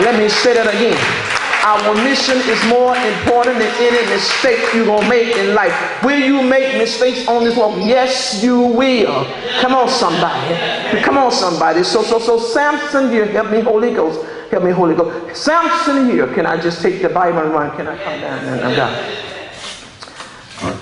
Let 0.05 0.19
me 0.19 0.29
say 0.29 0.53
that 0.53 0.67
again. 0.67 1.32
Our 1.63 1.95
mission 2.03 2.37
is 2.39 2.61
more 2.67 2.93
important 2.93 3.57
than 3.59 3.73
any 3.79 4.09
mistake 4.09 4.73
you're 4.73 4.85
going 4.85 5.03
to 5.03 5.09
make 5.09 5.33
in 5.37 5.55
life. 5.55 6.03
Will 6.03 6.19
you 6.19 6.41
make 6.41 6.77
mistakes 6.77 7.25
on 7.25 7.45
this 7.45 7.55
walk? 7.55 7.77
Yes, 7.77 8.43
you 8.43 8.59
will. 8.59 9.23
Come 9.61 9.73
on, 9.73 9.87
somebody. 9.87 11.01
Come 11.01 11.17
on, 11.17 11.31
somebody. 11.31 11.83
So, 11.83 12.03
so, 12.03 12.19
so, 12.19 12.37
Samson 12.37 13.09
here, 13.09 13.25
help 13.27 13.49
me, 13.49 13.61
Holy 13.61 13.93
Ghost. 13.93 14.25
Help 14.51 14.65
me, 14.65 14.71
Holy 14.71 14.93
Ghost. 14.93 15.41
Samson 15.41 16.09
here. 16.09 16.27
Can 16.33 16.45
I 16.45 16.59
just 16.59 16.81
take 16.81 17.01
the 17.01 17.07
Bible 17.07 17.39
and 17.39 17.51
run? 17.51 17.75
Can 17.77 17.87
I 17.87 17.97
come 18.03 18.19
down 18.19 18.39
and 18.45 18.61
I'm 18.61 18.75
down? 18.75 19.23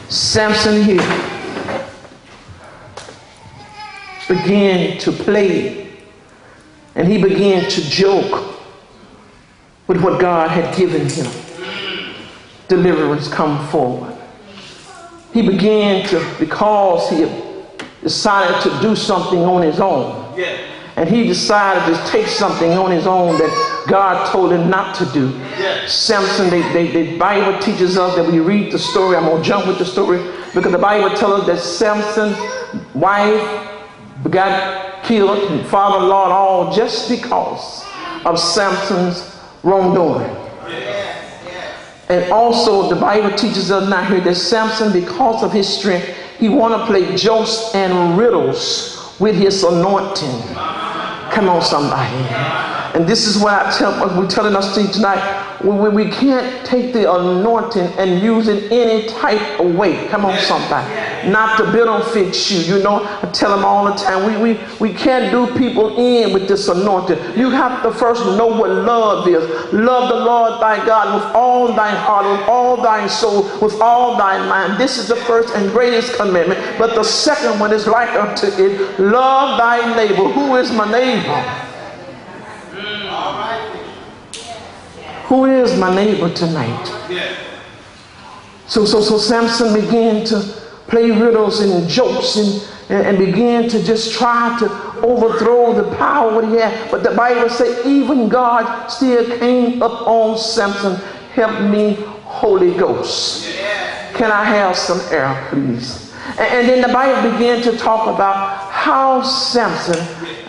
Samson 0.10 0.84
here 0.84 1.02
began 4.28 4.98
to 5.00 5.12
play 5.12 5.92
and 6.96 7.08
he 7.08 7.22
began 7.22 7.70
to 7.70 7.82
joke 7.82 8.61
with 9.92 10.02
what 10.02 10.22
God 10.22 10.50
had 10.50 10.74
given 10.74 11.10
him. 11.10 11.30
Deliverance 12.70 13.28
come 13.28 13.68
forward. 13.68 14.16
He 15.34 15.42
began 15.42 16.08
to, 16.08 16.36
because 16.40 17.10
he 17.10 17.24
had 17.24 17.66
decided 18.02 18.62
to 18.62 18.82
do 18.82 18.96
something 18.96 19.40
on 19.40 19.62
his 19.62 19.82
own. 19.82 20.40
And 20.96 21.10
he 21.10 21.28
decided 21.28 21.94
to 21.94 22.10
take 22.10 22.28
something 22.28 22.72
on 22.72 22.90
his 22.90 23.06
own 23.06 23.38
that 23.38 23.86
God 23.90 24.32
told 24.32 24.54
him 24.54 24.70
not 24.70 24.96
to 24.96 25.06
do. 25.08 25.38
Samson, 25.90 26.50
they, 26.50 26.62
they, 26.72 26.88
the 26.92 27.18
Bible 27.18 27.60
teaches 27.60 27.98
us 27.98 28.16
that 28.16 28.32
we 28.32 28.40
read 28.40 28.72
the 28.72 28.80
story. 28.80 29.18
I'm 29.18 29.26
going 29.26 29.44
to 29.44 29.48
jump 29.48 29.68
with 29.68 29.78
the 29.78 29.86
story 29.86 30.20
because 30.54 30.72
the 30.72 30.78
Bible 30.78 31.10
tells 31.18 31.42
us 31.42 31.48
that 31.48 31.60
Samson's 31.60 32.38
wife 32.96 33.44
got 34.30 35.04
killed 35.04 35.52
and 35.52 35.68
father-in-law 35.68 36.24
and 36.26 36.34
all 36.34 36.74
just 36.74 37.10
because 37.10 37.84
of 38.24 38.40
Samson's 38.40 39.32
wrongdoing. 39.64 40.38
And 42.10 42.32
also 42.32 42.90
the 42.90 43.00
Bible 43.00 43.36
teaches 43.38 43.72
us 43.72 43.90
now 43.90 44.04
here 44.04 44.20
that 44.22 44.36
Samson, 44.36 44.92
because 44.92 45.44
of 45.44 45.54
his 45.54 45.68
strength, 45.68 46.10
he 46.40 46.50
want 46.50 46.74
to 46.74 46.86
play 46.86 47.16
jokes 47.16 47.72
and 47.74 48.18
riddles 48.18 49.16
with 49.20 49.36
his 49.36 49.64
anointing. 49.64 50.42
Come 51.32 51.48
on, 51.48 51.62
somebody. 51.62 52.14
And 52.94 53.08
this 53.08 53.26
is 53.26 53.42
why 53.42 53.66
I 53.66 53.72
tell 53.72 53.92
we're 54.20 54.28
telling 54.28 54.54
us 54.54 54.76
tonight. 54.76 55.62
We, 55.64 55.90
we 55.90 56.12
can't 56.12 56.66
take 56.66 56.92
the 56.92 57.12
anointing 57.12 57.88
and 57.98 58.22
use 58.22 58.50
it 58.50 58.70
any 58.72 59.08
type 59.08 59.60
of 59.60 59.76
way. 59.76 60.08
Come 60.10 60.26
on, 60.26 60.38
somebody. 60.40 61.30
Not 61.30 61.58
to 61.58 61.72
benefit 61.72 62.52
you. 62.52 62.76
You 62.76 62.84
know, 62.84 63.06
I 63.06 63.30
tell 63.32 63.56
them 63.56 63.64
all 63.64 63.86
the 63.86 63.94
time. 63.94 64.26
We, 64.26 64.54
we, 64.56 64.60
we 64.80 64.94
can't 64.94 65.32
do 65.32 65.58
people 65.58 65.98
in 65.98 66.34
with 66.34 66.48
this 66.50 66.68
anointing. 66.68 67.18
You 67.38 67.50
have 67.52 67.82
to 67.84 67.92
first 67.92 68.26
know 68.26 68.48
what 68.48 68.70
love 68.70 69.26
is. 69.28 69.72
Love 69.72 70.10
the 70.10 70.16
Lord 70.16 70.60
thy 70.62 70.84
God 70.86 71.16
with 71.16 71.36
all 71.36 71.68
thine 71.74 71.96
heart, 71.96 72.26
with 72.26 72.50
all 72.50 72.82
thine 72.82 73.08
soul, 73.08 73.44
with 73.62 73.80
all 73.80 74.18
thine 74.18 74.50
mind. 74.50 74.80
This 74.82 74.98
is 74.98 75.08
the 75.08 75.16
first 75.16 75.54
and 75.56 75.72
greatest 75.72 76.16
commandment. 76.16 76.60
But 76.78 76.96
the 76.96 77.04
second 77.04 77.60
one 77.60 77.72
is 77.72 77.88
like 77.88 78.10
unto 78.10 78.48
it. 78.48 79.00
Love 79.00 79.58
thy 79.58 79.96
neighbor. 79.96 80.28
Who 80.30 80.56
is 80.58 80.72
my 80.72 80.92
neighbor? 80.92 81.21
Mm. 82.72 83.12
Who 85.26 85.46
is 85.46 85.78
my 85.80 85.94
neighbor 85.96 86.30
tonight? 86.34 86.88
So, 88.68 88.86
so, 88.86 89.02
so 89.02 89.18
Samson 89.18 89.74
began 89.74 90.26
to 90.26 90.40
play 90.88 91.12
riddles 91.12 91.60
and 91.62 91.90
jokes 91.90 92.36
and, 92.38 92.62
and, 92.90 93.08
and 93.08 93.18
began 93.18 93.70
to 93.70 93.84
just 93.84 94.14
try 94.14 94.58
to 94.60 94.66
overthrow 95.02 95.74
the 95.74 95.96
power 95.96 96.46
he 96.46 96.56
had. 96.56 96.92
But 96.92 97.04
the 97.04 97.12
Bible 97.12 97.50
says 97.50 97.86
even 97.86 98.28
God 98.30 98.88
still 98.88 99.26
came 99.40 99.82
up 99.82 100.08
on 100.08 100.38
Samson. 100.38 100.96
Help 101.34 101.70
me, 101.70 101.94
Holy 102.24 102.74
Ghost. 102.78 103.46
Can 104.14 104.32
I 104.32 104.44
have 104.44 104.76
some 104.78 105.00
air, 105.14 105.48
please? 105.50 106.11
And, 106.38 106.70
then 106.70 106.82
the 106.82 106.94
Bible 106.94 107.32
began 107.32 107.62
to 107.64 107.78
talk 107.78 108.08
about 108.08 108.72
how 108.72 109.22
Samson, 109.22 110.00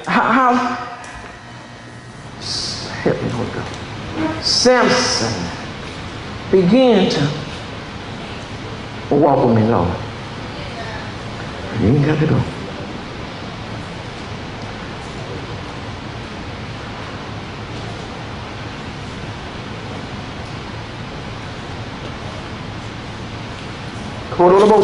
how, 0.06 0.54
help 3.02 3.22
me, 3.22 3.28
Holy 3.30 3.50
Ghost. 3.50 4.46
Samson 4.46 5.32
began 6.50 7.10
to 7.10 7.20
walk 9.14 9.46
with 9.46 9.56
me, 9.56 9.62
Lord. 9.64 9.88
You 11.80 11.88
ain't 11.88 12.06
got 12.06 12.20
to 12.20 12.26
go. 12.26 12.42
Kororobo 24.32 24.82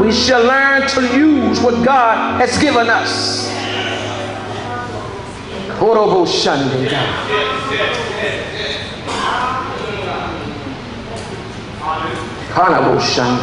We 0.00 0.12
shall 0.12 0.42
learn 0.44 0.86
to 0.88 1.00
use 1.16 1.60
what 1.60 1.84
God 1.84 2.40
has 2.40 2.56
given 2.58 2.88
us. 2.88 3.48
Korobo 5.78 6.26
Shande. 6.26 6.88
Kanaboshan. 12.54 13.34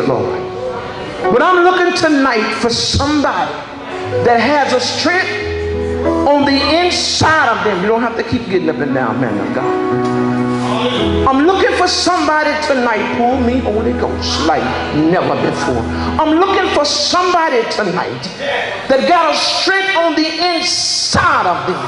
The 0.00 0.12
Lord. 0.12 0.40
But 1.32 1.42
I'm 1.42 1.64
looking 1.64 1.96
tonight 1.96 2.54
for 2.54 2.70
somebody 2.70 3.52
that 4.24 4.40
has 4.40 4.72
a 4.72 4.80
strength 4.80 5.28
on 6.26 6.44
the 6.44 6.84
inside 6.84 7.56
of 7.56 7.64
them. 7.64 7.82
You 7.82 7.88
don't 7.88 8.02
have 8.02 8.16
to 8.16 8.22
keep 8.22 8.46
getting 8.46 8.68
up 8.70 8.76
and 8.76 8.94
down, 8.94 9.20
man 9.20 9.46
of 9.46 9.54
God. 9.54 10.09
I'm 11.28 11.44
looking 11.46 11.76
for 11.76 11.86
somebody 11.86 12.50
tonight, 12.66 13.04
pull 13.18 13.40
me 13.40 13.58
Holy 13.58 13.92
Ghost 13.92 14.46
like 14.46 14.62
never 14.96 15.34
before. 15.44 15.82
I'm 16.16 16.38
looking 16.40 16.72
for 16.74 16.84
somebody 16.84 17.60
tonight 17.70 18.24
that 18.88 19.04
got 19.08 19.34
a 19.34 19.36
strength 19.36 19.96
on 19.96 20.16
the 20.16 20.24
inside 20.56 21.44
of 21.44 21.66
them 21.68 21.82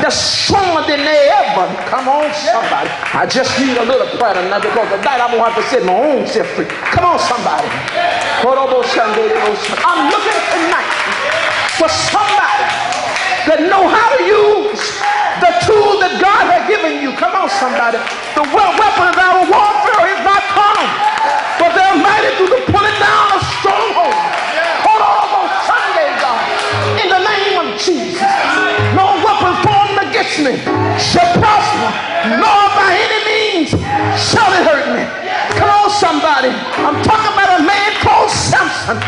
that's 0.00 0.16
stronger 0.16 0.88
than 0.88 1.04
they 1.04 1.28
ever. 1.28 1.68
Come 1.92 2.08
on, 2.08 2.32
somebody. 2.32 2.88
I 3.12 3.26
just 3.28 3.58
need 3.60 3.76
a 3.76 3.84
little 3.84 4.08
prayer 4.16 4.34
tonight 4.40 4.62
because 4.64 4.88
tonight 4.88 5.20
I'm 5.20 5.36
gonna 5.36 5.50
have 5.50 5.56
to 5.60 5.64
set 5.68 5.84
my 5.84 5.92
own 5.92 6.26
self 6.26 6.48
free. 6.56 6.66
Come 6.96 7.04
on, 7.04 7.18
somebody. 7.18 7.68
I'm 9.84 10.00
looking 10.08 10.40
tonight 10.48 10.92
for 11.76 11.88
somebody 11.88 12.91
that 13.50 13.58
know 13.66 13.88
how 13.90 14.08
to 14.16 14.20
use 14.22 14.78
the 15.42 15.50
tool 15.66 15.98
that 15.98 16.18
God 16.22 16.46
has 16.50 16.62
given 16.70 17.02
you. 17.02 17.10
Come 17.18 17.34
on, 17.34 17.50
somebody. 17.50 17.98
The 18.38 18.44
we- 18.46 18.74
weapon 18.78 19.06
of 19.10 19.16
our 19.18 19.42
warfare 19.50 20.04
is 20.14 20.20
not 20.22 20.42
carnal, 20.54 20.88
but 21.58 21.74
they're 21.74 21.98
mighty 21.98 22.30
through 22.38 22.52
the 22.54 22.62
pulling 22.70 22.98
down 23.02 23.26
of 23.34 23.42
strongholds. 23.58 24.18
Hold 24.86 25.02
on, 25.02 25.26
on 25.42 25.46
Sunday, 25.66 26.10
God. 26.22 26.42
In 27.02 27.08
the 27.10 27.22
name 27.22 27.54
of 27.62 27.68
Jesus. 27.80 28.22
No 28.94 29.18
weapon 29.26 29.54
formed 29.66 29.98
against 30.06 30.38
me 30.38 30.54
shall 31.00 31.30
prosper, 31.38 31.90
nor 32.38 32.62
by 32.78 32.90
any 32.94 33.20
means 33.26 33.70
shall 34.18 34.50
it 34.54 34.62
hurt 34.62 34.86
me. 34.94 35.04
Come 35.58 35.70
on, 35.70 35.90
somebody. 35.90 36.50
I'm 36.78 37.02
talking 37.02 37.32
about 37.34 37.60
a 37.60 37.62
man 37.64 37.90
called 38.02 38.30
Samson. 38.30 38.98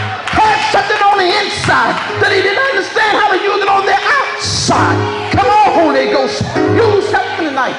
Inside 1.65 1.97
that 2.21 2.29
he 2.29 2.43
didn't 2.45 2.61
understand 2.61 3.17
how 3.17 3.33
to 3.33 3.41
use 3.41 3.61
it 3.65 3.69
on 3.73 3.89
the 3.89 3.97
outside. 3.97 5.33
Come 5.33 5.49
on, 5.49 5.73
Holy 5.81 6.13
Ghost. 6.13 6.45
Use 6.77 7.09
something 7.09 7.49
tonight. 7.49 7.73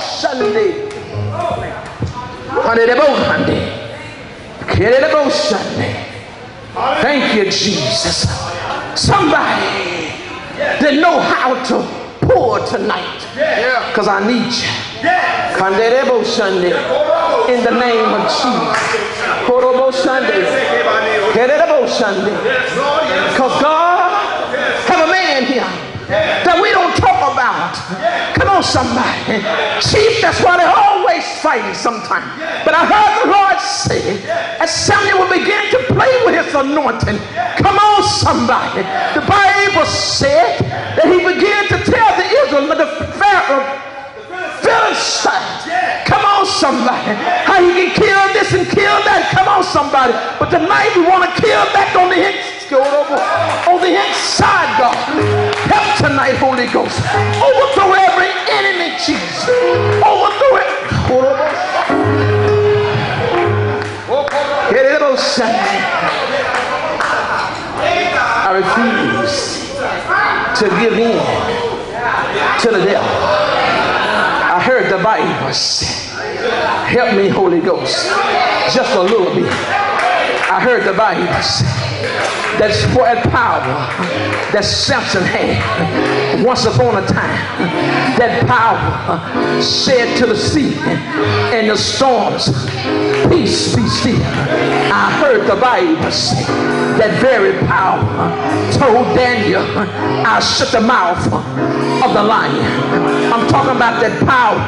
Sunday. 0.00 0.88
Handelebo 2.64 3.04
Hande. 3.28 3.60
Kerelebo 4.72 5.30
Sunday. 5.30 6.08
Thank 7.02 7.34
you, 7.34 7.44
Jesus. 7.44 8.24
Somebody 8.96 10.16
that 10.56 10.94
know 10.96 11.20
how 11.20 11.62
to 11.68 11.84
pour 12.26 12.60
tonight. 12.64 13.20
Because 13.92 14.08
I 14.08 14.26
need 14.26 14.48
you. 14.48 14.72
Kanderebo 15.60 16.24
Sunday. 16.24 16.72
In 17.52 17.64
the 17.64 17.72
name 17.72 18.08
of 18.16 18.22
Jesus. 18.32 19.12
Korobo 19.44 19.92
Sunday. 19.92 20.81
Because 23.32 23.62
God 23.62 24.54
have 24.86 25.08
a 25.08 25.10
man 25.10 25.44
here 25.46 25.92
that 26.08 26.60
we 26.60 26.70
don't 26.70 26.94
talk 26.96 27.32
about. 27.32 27.74
Come 28.36 28.48
on, 28.48 28.62
somebody. 28.62 29.40
Chief, 29.80 30.20
that's 30.20 30.42
why 30.42 30.58
they're 30.60 30.76
always 30.76 31.24
fighting 31.40 31.74
sometimes. 31.74 32.28
But 32.64 32.74
I 32.74 32.84
heard 32.84 33.12
the 33.24 33.32
Lord 33.32 33.58
say, 33.60 34.20
as 34.60 34.70
Samuel 34.70 35.28
began 35.30 35.70
to 35.72 35.78
play 35.94 36.12
with 36.26 36.36
his 36.36 36.54
anointing, 36.54 37.18
come 37.58 37.78
on, 37.78 38.02
somebody. 38.02 38.82
The 39.16 39.24
Bible 39.24 39.86
said 39.86 40.60
that 41.00 41.06
he 41.08 41.24
began 41.24 41.66
to 41.72 41.78
tell 41.80 42.10
the 42.18 42.26
Israel, 42.44 42.68
the 42.76 42.90
Pharaoh, 43.16 43.91
Philistines. 44.62 45.66
Come 46.06 46.24
on, 46.24 46.46
somebody. 46.46 47.18
How 47.44 47.58
you 47.58 47.74
can 47.74 47.90
kill 47.94 48.22
this 48.32 48.54
and 48.54 48.66
kill 48.70 48.98
that. 49.04 49.30
Come 49.34 49.48
on, 49.50 49.62
somebody. 49.62 50.14
But 50.38 50.50
tonight 50.50 50.94
we 50.96 51.02
want 51.02 51.26
to 51.26 51.32
kill 51.42 51.66
back 51.74 51.94
on 51.98 52.08
the 52.08 52.22
inside. 52.22 52.48
On 53.68 53.80
the 53.82 53.92
inside, 53.92 54.70
God. 54.78 54.96
Help 55.68 55.88
tonight, 55.98 56.36
Holy 56.40 56.66
Ghost. 56.72 56.96
Overthrow 57.42 57.92
every 57.92 58.32
enemy, 58.48 58.96
Jesus. 58.96 59.44
Overthrow 60.00 60.56
it. 60.62 60.72
Oh, 64.08 64.26
I 68.44 68.50
refuse 68.56 69.36
to 70.58 70.68
give 70.80 70.94
in 70.98 71.18
to 72.60 72.68
the 72.70 72.84
devil. 72.84 73.51
I 75.04 75.20
heard 75.20 75.26
the 75.26 75.40
Bible 75.40 75.54
say, 75.54 76.10
Help 76.86 77.16
me, 77.16 77.28
Holy 77.28 77.60
Ghost, 77.60 78.06
just 78.74 78.94
a 78.94 79.02
little 79.02 79.34
bit. 79.34 79.50
I 79.50 80.60
heard 80.60 80.84
the 80.84 80.92
Bible 80.92 81.42
say 81.42 81.81
that 82.58 82.72
spoiled 82.74 83.22
power 83.32 83.60
that 84.52 84.64
Samson 84.64 85.22
had 85.24 86.44
once 86.44 86.64
upon 86.64 87.02
a 87.02 87.06
time. 87.06 87.38
That 88.18 88.46
power 88.46 88.78
uh, 89.08 89.62
said 89.62 90.16
to 90.18 90.26
the 90.26 90.36
sea 90.36 90.74
and 91.54 91.70
the 91.70 91.76
storms, 91.76 92.48
Peace 93.28 93.74
be 93.74 93.86
still. 93.88 94.20
I 94.22 95.10
heard 95.20 95.48
the 95.48 95.60
Bible 95.60 96.10
say 96.10 96.44
that 96.98 97.20
very 97.20 97.58
power 97.66 98.00
uh, 98.02 98.72
told 98.72 99.16
Daniel, 99.16 99.62
uh, 99.62 100.24
I'll 100.26 100.40
shut 100.40 100.72
the 100.72 100.80
mouth 100.80 101.24
of 101.26 102.14
the 102.14 102.22
lion. 102.22 103.32
I'm 103.32 103.48
talking 103.48 103.76
about 103.76 104.00
that 104.02 104.18
power 104.26 104.58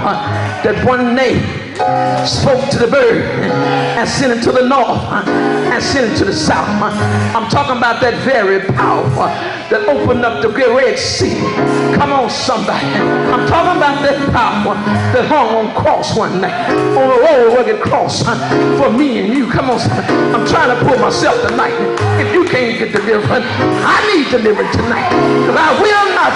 that 0.65 0.87
one 0.87 1.15
day 1.15 1.64
spoke 2.27 2.71
to 2.71 2.79
the 2.79 2.89
bird 2.89 3.23
and 3.99 4.09
sent 4.09 4.39
it 4.39 4.43
to 4.45 4.53
the 4.53 4.67
north 4.67 5.03
and 5.11 5.83
sent 5.83 6.13
it 6.13 6.17
to 6.19 6.25
the 6.25 6.33
south. 6.33 6.69
I'm 7.35 7.49
talking 7.51 7.77
about 7.77 8.01
that 8.01 8.15
very 8.25 8.61
power 8.75 9.05
that 9.71 9.89
opened 9.89 10.25
up 10.25 10.43
the 10.43 10.49
great 10.49 10.71
Red 10.71 10.99
Sea. 10.99 11.41
Come 11.97 12.13
on, 12.13 12.31
somebody. 12.31 12.87
I'm 13.33 13.47
talking 13.49 13.77
about 13.77 14.03
that 14.03 14.19
power 14.31 14.75
that 15.15 15.27
hung 15.27 15.67
on 15.67 15.75
cross 15.75 16.17
one 16.17 16.41
night, 16.41 16.71
on 16.95 17.11
a 17.11 17.19
old 17.27 17.55
rugged 17.55 17.81
cross 17.83 18.23
for 18.79 18.91
me 18.91 19.19
and 19.19 19.33
you. 19.35 19.51
Come 19.51 19.71
on, 19.71 19.79
somebody. 19.79 20.13
I'm 20.35 20.47
trying 20.47 20.71
to 20.71 20.79
pull 20.85 20.99
myself 20.99 21.41
tonight. 21.49 21.75
If 22.21 22.33
you 22.33 22.45
can't 22.45 22.79
get 22.79 22.93
delivered, 22.93 23.43
I 23.43 23.99
need 24.15 24.31
delivered 24.31 24.71
tonight. 24.73 25.11
Because 25.11 25.59
I 25.59 25.71
will 25.83 26.09
not 26.15 26.35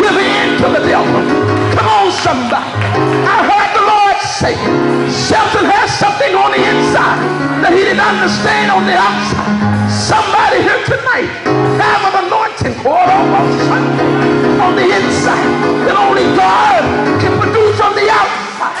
give 0.00 0.16
in 0.16 0.60
to 0.60 0.68
the 0.68 0.82
devil. 0.86 1.22
Come 1.76 1.88
on, 1.88 2.12
somebody. 2.12 2.70
I 3.24 3.36
heard 3.46 3.65
Lord 4.36 4.52
Samson 5.08 5.64
has 5.64 5.88
something 5.96 6.36
on 6.36 6.52
the 6.52 6.60
inside 6.60 7.24
that 7.64 7.72
he 7.72 7.88
didn't 7.88 8.04
understand 8.04 8.68
on 8.68 8.84
the 8.84 8.92
outside. 8.92 9.48
Somebody 9.88 10.60
here 10.60 10.76
tonight 10.84 11.32
have 11.80 12.04
an 12.04 12.28
anointing 12.28 12.76
on 12.84 14.76
the 14.76 14.84
inside 14.92 15.48
that 15.88 15.96
only 15.96 16.28
God 16.36 16.84
can 17.16 17.32
produce 17.40 17.80
on 17.80 17.96
the 17.96 18.12
outside. 18.12 18.76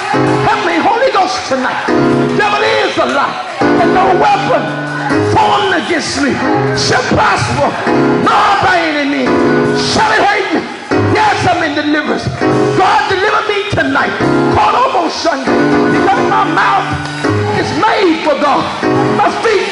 Me, 0.68 0.76
Holy 0.76 1.08
Ghost, 1.16 1.40
tonight. 1.48 1.88
Devil 2.36 2.60
is 2.60 2.92
a 3.00 3.06
lie, 3.16 3.56
and 3.80 3.96
no 3.96 4.12
weapon 4.20 4.60
formed 5.32 5.72
against 5.72 6.20
me 6.20 6.36
shall 6.76 7.00
prosper, 7.16 7.72
No, 8.28 8.36
by 8.60 8.76
any 8.76 9.08
means 9.08 9.80
shall 9.88 10.12
it 10.12 10.20
hurt 10.20 10.52
me. 10.52 10.75
I'm 11.46 11.62
in 11.62 11.74
deliverance. 11.74 12.26
God 12.76 13.08
deliver 13.08 13.42
me 13.48 13.70
tonight. 13.70 14.12
Call 14.54 14.74
almost 14.74 15.22
Sunday. 15.22 15.54
Because 15.96 16.22
my 16.28 16.44
mouth 16.44 16.88
is 17.58 17.70
made 17.78 18.24
for 18.24 18.34
God. 18.40 18.64
My 19.16 19.30
feet 19.42 19.66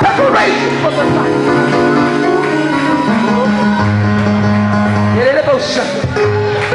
preparation 0.00 0.82
for 0.82 0.90
the 0.90 1.04
night. 1.04 1.88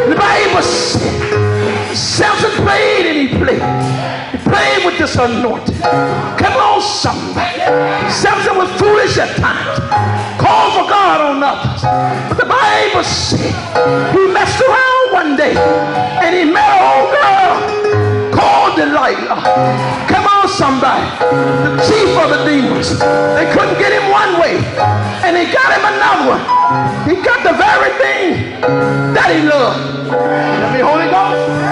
The 0.10 0.16
Bible 0.16 0.62
said 0.62 1.96
Samson 1.96 2.52
played 2.64 3.06
and 3.06 3.18
he 3.18 3.38
played. 3.38 3.83
This 5.04 5.18
anointing. 5.18 5.82
Come 6.40 6.56
on, 6.64 6.80
somebody. 6.80 7.60
Samson 8.08 8.56
was 8.56 8.72
foolish 8.80 9.18
at 9.18 9.36
times. 9.36 9.76
Called 10.40 10.80
for 10.80 10.88
God 10.88 11.20
on 11.20 11.44
others. 11.44 11.84
But 12.32 12.40
the 12.40 12.48
Bible 12.48 13.04
said 13.04 13.52
he 14.16 14.32
messed 14.32 14.64
around 14.64 15.04
one 15.12 15.36
day 15.36 15.60
and 16.24 16.32
he 16.32 16.48
met 16.48 16.64
an 16.64 16.80
old 16.88 17.12
girl 17.20 18.32
called 18.32 18.80
Delilah. 18.80 19.44
Come 20.08 20.24
on, 20.24 20.48
somebody. 20.48 21.04
The 21.20 21.84
chief 21.84 22.16
of 22.16 22.32
the 22.32 22.48
demons. 22.48 22.96
They 23.36 23.52
couldn't 23.52 23.76
get 23.84 23.92
him 23.92 24.08
one 24.08 24.40
way, 24.40 24.56
and 25.28 25.36
they 25.36 25.52
got 25.52 25.68
him 25.68 25.84
another 25.84 26.32
one. 26.32 26.44
He 27.12 27.20
got 27.20 27.44
the 27.44 27.60
very 27.60 27.92
thing 28.00 28.62
that 29.12 29.36
he 29.36 29.44
loved. 29.44 30.08
Let 30.16 30.72
me, 30.72 30.80
Holy 30.80 31.12
Ghost. 31.12 31.63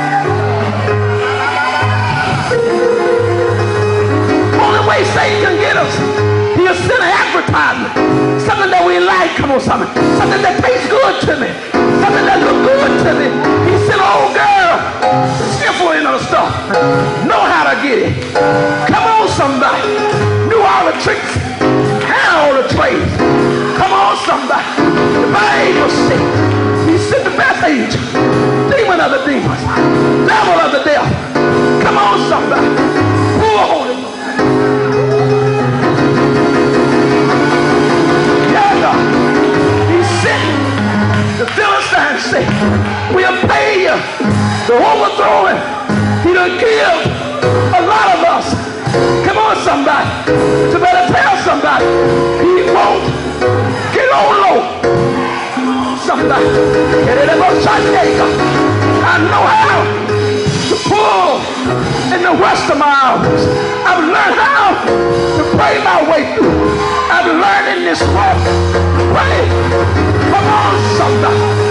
Way 4.92 5.08
Satan 5.16 5.40
can 5.40 5.56
get 5.56 5.76
us, 5.80 5.94
he'll 6.60 6.76
send 6.76 7.00
an 7.00 7.16
advertisement. 7.24 7.96
Something 8.44 8.72
that 8.76 8.84
we 8.84 9.00
like, 9.00 9.32
come 9.40 9.56
on, 9.56 9.64
something. 9.64 9.88
Something 10.20 10.44
that 10.44 10.60
tastes 10.60 10.92
good 10.92 11.16
to 11.32 11.34
me. 11.40 11.48
Something 12.04 12.26
that 12.28 12.44
looks 12.44 12.60
good 12.68 12.92
to 13.08 13.12
me. 13.16 13.28
He 13.72 13.76
said, 13.88 14.04
oh 14.04 14.36
girl, 14.36 14.76
skillful 15.56 15.96
in 15.96 16.04
the 16.04 16.20
stuff. 16.28 16.52
Know 17.24 17.40
how 17.40 17.72
to 17.72 17.76
get 17.80 18.04
it. 18.04 18.12
Come 18.92 19.06
on, 19.08 19.32
somebody. 19.32 19.80
Knew 20.52 20.60
all 20.60 20.84
the 20.92 20.98
tricks. 21.00 21.32
Had 22.04 22.28
all 22.36 22.54
the 22.60 22.68
trades. 22.76 23.16
Come 23.80 23.96
on, 23.96 24.20
somebody. 24.28 24.68
The 25.24 25.30
Bible 25.32 25.88
says 26.12 26.28
he 26.84 27.00
sent 27.00 27.24
the 27.24 27.36
best 27.40 27.64
angel. 27.64 28.04
Demon 28.68 29.00
of 29.00 29.16
the 29.16 29.24
demons. 29.24 29.64
Devil 30.28 30.58
of 30.60 30.72
the 30.76 30.84
devil. 30.84 31.16
Come 31.80 31.96
on, 31.96 32.20
somebody. 32.28 32.81
Philistines 42.32 43.14
we'll 43.14 43.42
pay 43.48 43.84
you 43.84 43.96
to 44.68 44.74
overthrow 44.80 45.52
him. 45.52 45.60
He 46.24 46.32
done 46.34 46.56
killed 46.58 47.04
a 47.76 47.82
lot 47.84 48.08
of 48.16 48.24
us. 48.24 48.48
Come 49.28 49.38
on, 49.38 49.56
somebody. 49.68 50.08
You 50.72 50.80
better 50.80 51.12
tell 51.12 51.36
somebody. 51.44 51.86
He 52.40 52.72
won't 52.72 53.04
get 53.92 54.08
on 54.16 54.32
low. 54.44 54.60
Somebody. 56.00 56.46
I 59.04 59.18
know 59.28 59.44
how 59.44 59.84
to 60.70 60.76
pull 60.88 61.44
in 62.16 62.22
the 62.24 62.36
rest 62.42 62.72
of 62.72 62.78
my 62.78 62.88
hours. 62.88 63.44
I've 63.84 64.04
learned 64.08 64.40
how 64.40 64.72
to 65.38 65.44
pray 65.58 65.84
my 65.84 66.00
way 66.10 66.36
through. 66.36 66.80
I've 67.12 67.28
learned 67.28 67.78
in 67.78 67.84
this 67.84 68.00
to 68.00 68.06
pray. 69.12 69.50
Come 70.32 70.48
on, 70.48 70.74
somebody. 70.98 71.71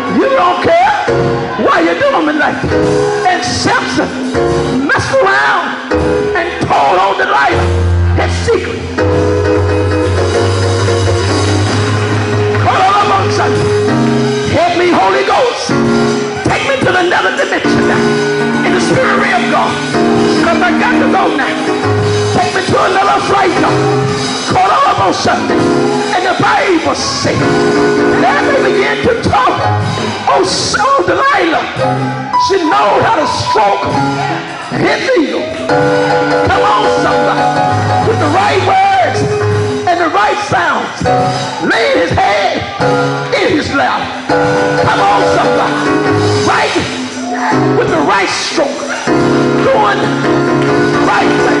You 0.15 0.29
don't 0.29 0.63
care. 0.63 1.05
Why 1.63 1.81
you're 1.81 1.99
doing 1.99 2.37
like 2.37 2.61
that? 2.61 3.25
And 3.29 3.43
Samson 3.43 4.09
messed 4.87 5.13
around 5.15 5.93
and 6.35 6.47
told 6.67 6.97
on 6.99 7.17
Delilah 7.17 7.67
his 8.19 8.33
secret. 8.43 8.81
Call 12.59 12.81
on 12.81 13.07
on 13.11 13.31
Sunday. 13.31 13.71
Help 14.51 14.77
me, 14.77 14.91
Holy 14.91 15.23
Ghost. 15.23 15.69
Take 16.49 16.67
me 16.67 16.75
to 16.83 16.91
another 16.99 17.37
dimension 17.37 17.87
now. 17.87 18.65
In 18.67 18.73
the 18.73 18.81
spirit 18.81 19.31
of 19.31 19.43
God. 19.51 19.71
Because 20.39 20.61
I 20.61 20.71
got 20.79 20.99
to 20.99 21.07
go 21.11 21.35
now. 21.35 22.00
To. 22.71 22.77
Call 24.47 24.71
on 24.71 25.13
him. 25.13 25.51
And 26.15 26.23
the 26.23 26.41
Bible 26.41 26.95
says, 26.95 27.35
let 28.21 28.47
me 28.47 28.71
begin 28.71 29.05
to 29.07 29.21
talk. 29.29 29.59
Oh, 30.29 30.43
so 30.43 30.83
Delilah. 31.05 31.67
She 32.47 32.63
knows 32.63 33.03
how 33.03 33.15
to 33.19 33.27
stroke 33.27 33.83
his 34.79 35.03
eagle. 35.19 35.43
Come 36.47 36.63
on, 36.63 36.87
somebody. 37.03 37.43
With 38.07 38.19
the 38.19 38.31
right 38.31 38.63
words 38.63 39.19
and 39.87 39.99
the 39.99 40.09
right 40.09 40.39
sounds. 40.47 41.03
Laid 41.69 41.97
his 41.97 42.11
head 42.11 42.57
in 43.35 43.57
his 43.57 43.73
lap. 43.75 44.29
Come 44.29 44.99
on, 44.99 45.21
somebody. 45.35 45.75
Right 46.47 47.77
with 47.77 47.89
the 47.89 48.01
right 48.07 48.29
stroke. 48.29 48.79
Doing 49.59 49.99
the 50.93 51.05
right 51.05 51.31
thing. 51.47 51.60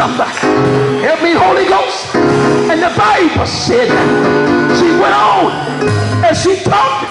Somebody. 0.00 0.32
Help 1.04 1.20
me, 1.22 1.32
Holy 1.32 1.66
Ghost. 1.66 2.16
And 2.16 2.80
the 2.80 2.88
Bible 2.96 3.44
said 3.44 3.86
she 4.80 4.88
went 4.96 5.12
on 5.12 5.52
and 6.24 6.34
she 6.34 6.56
talked. 6.64 7.04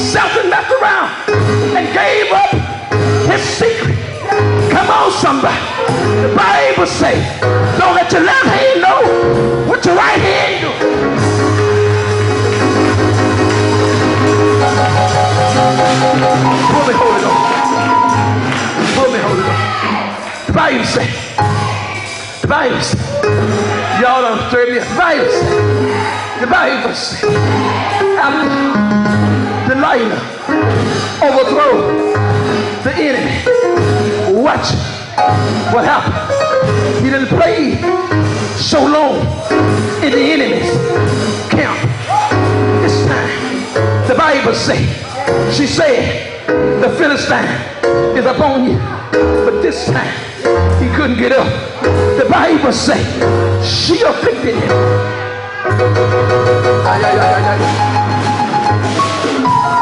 Something 0.00 0.48
left 0.48 0.72
around 0.80 1.12
and 1.76 1.84
gave 1.92 2.32
up 2.32 2.52
his 3.28 3.42
secret. 3.42 3.98
Come 4.72 4.88
on, 4.88 5.12
somebody. 5.12 5.60
The 6.22 6.32
Bible 6.34 6.86
says, 6.86 7.20
don't 7.78 7.94
let 7.94 8.10
your 8.10 8.22
left 8.22 8.46
hand 8.46 8.80
know 8.80 9.68
what 9.68 9.84
your 9.84 9.94
right 9.94 10.18
hand 10.18 10.62
do. 10.64 10.70
Me, 16.86 16.94
Holy 16.96 17.20
Ghost. 17.20 17.36
Me, 19.12 19.18
Holy 19.18 19.42
Ghost. 19.42 20.46
The 20.46 20.52
Bible 20.54 20.84
says, 20.86 21.55
says, 22.46 22.94
y'all 24.00 24.22
don't 24.22 24.48
stir 24.48 24.72
me. 24.72 24.80
Says, 24.80 25.32
the 26.40 26.46
says, 26.46 27.24
after 28.18 28.48
Delilah 29.68 30.20
overthrow 31.22 31.74
the 32.84 32.92
enemy, 32.94 33.36
watch 34.40 34.74
what 35.72 35.84
happened. 35.84 37.04
He 37.04 37.10
didn't 37.10 37.28
play 37.28 37.76
so 38.56 38.84
long 38.84 39.16
in 40.04 40.12
the 40.12 40.20
enemy's 40.20 40.70
camp. 41.50 41.78
This 42.82 43.06
time, 43.06 44.08
the 44.08 44.14
Bible 44.14 44.54
says, 44.54 45.56
she 45.56 45.66
said, 45.66 46.46
the 46.80 46.90
Philistine 46.96 48.16
is 48.16 48.24
upon 48.24 48.70
you. 48.70 48.78
But 49.44 49.62
this 49.62 49.86
time, 49.86 50.35
he 50.86 50.94
couldn't 50.94 51.18
get 51.18 51.32
up. 51.32 51.50
The 51.82 52.26
Bible 52.30 52.72
says, 52.72 53.02
she 53.66 54.02
afflicted 54.02 54.54
him. 54.54 54.70
Ay, 56.86 57.02
ay, 57.02 57.18
ay. 57.18 57.58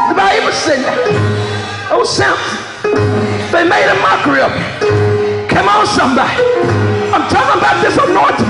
The 0.09 0.15
Bible 0.17 0.51
said, 0.51 0.81
oh, 1.93 2.03
Samson, 2.03 2.57
they 3.53 3.63
made 3.69 3.85
a 3.85 3.95
mockery 4.01 4.41
of 4.41 4.51
him. 4.51 5.47
Come 5.47 5.69
on, 5.69 5.85
somebody. 5.85 6.41
I'm 7.13 7.29
talking 7.29 7.59
about 7.61 7.77
this 7.85 7.97
anointing 8.01 8.49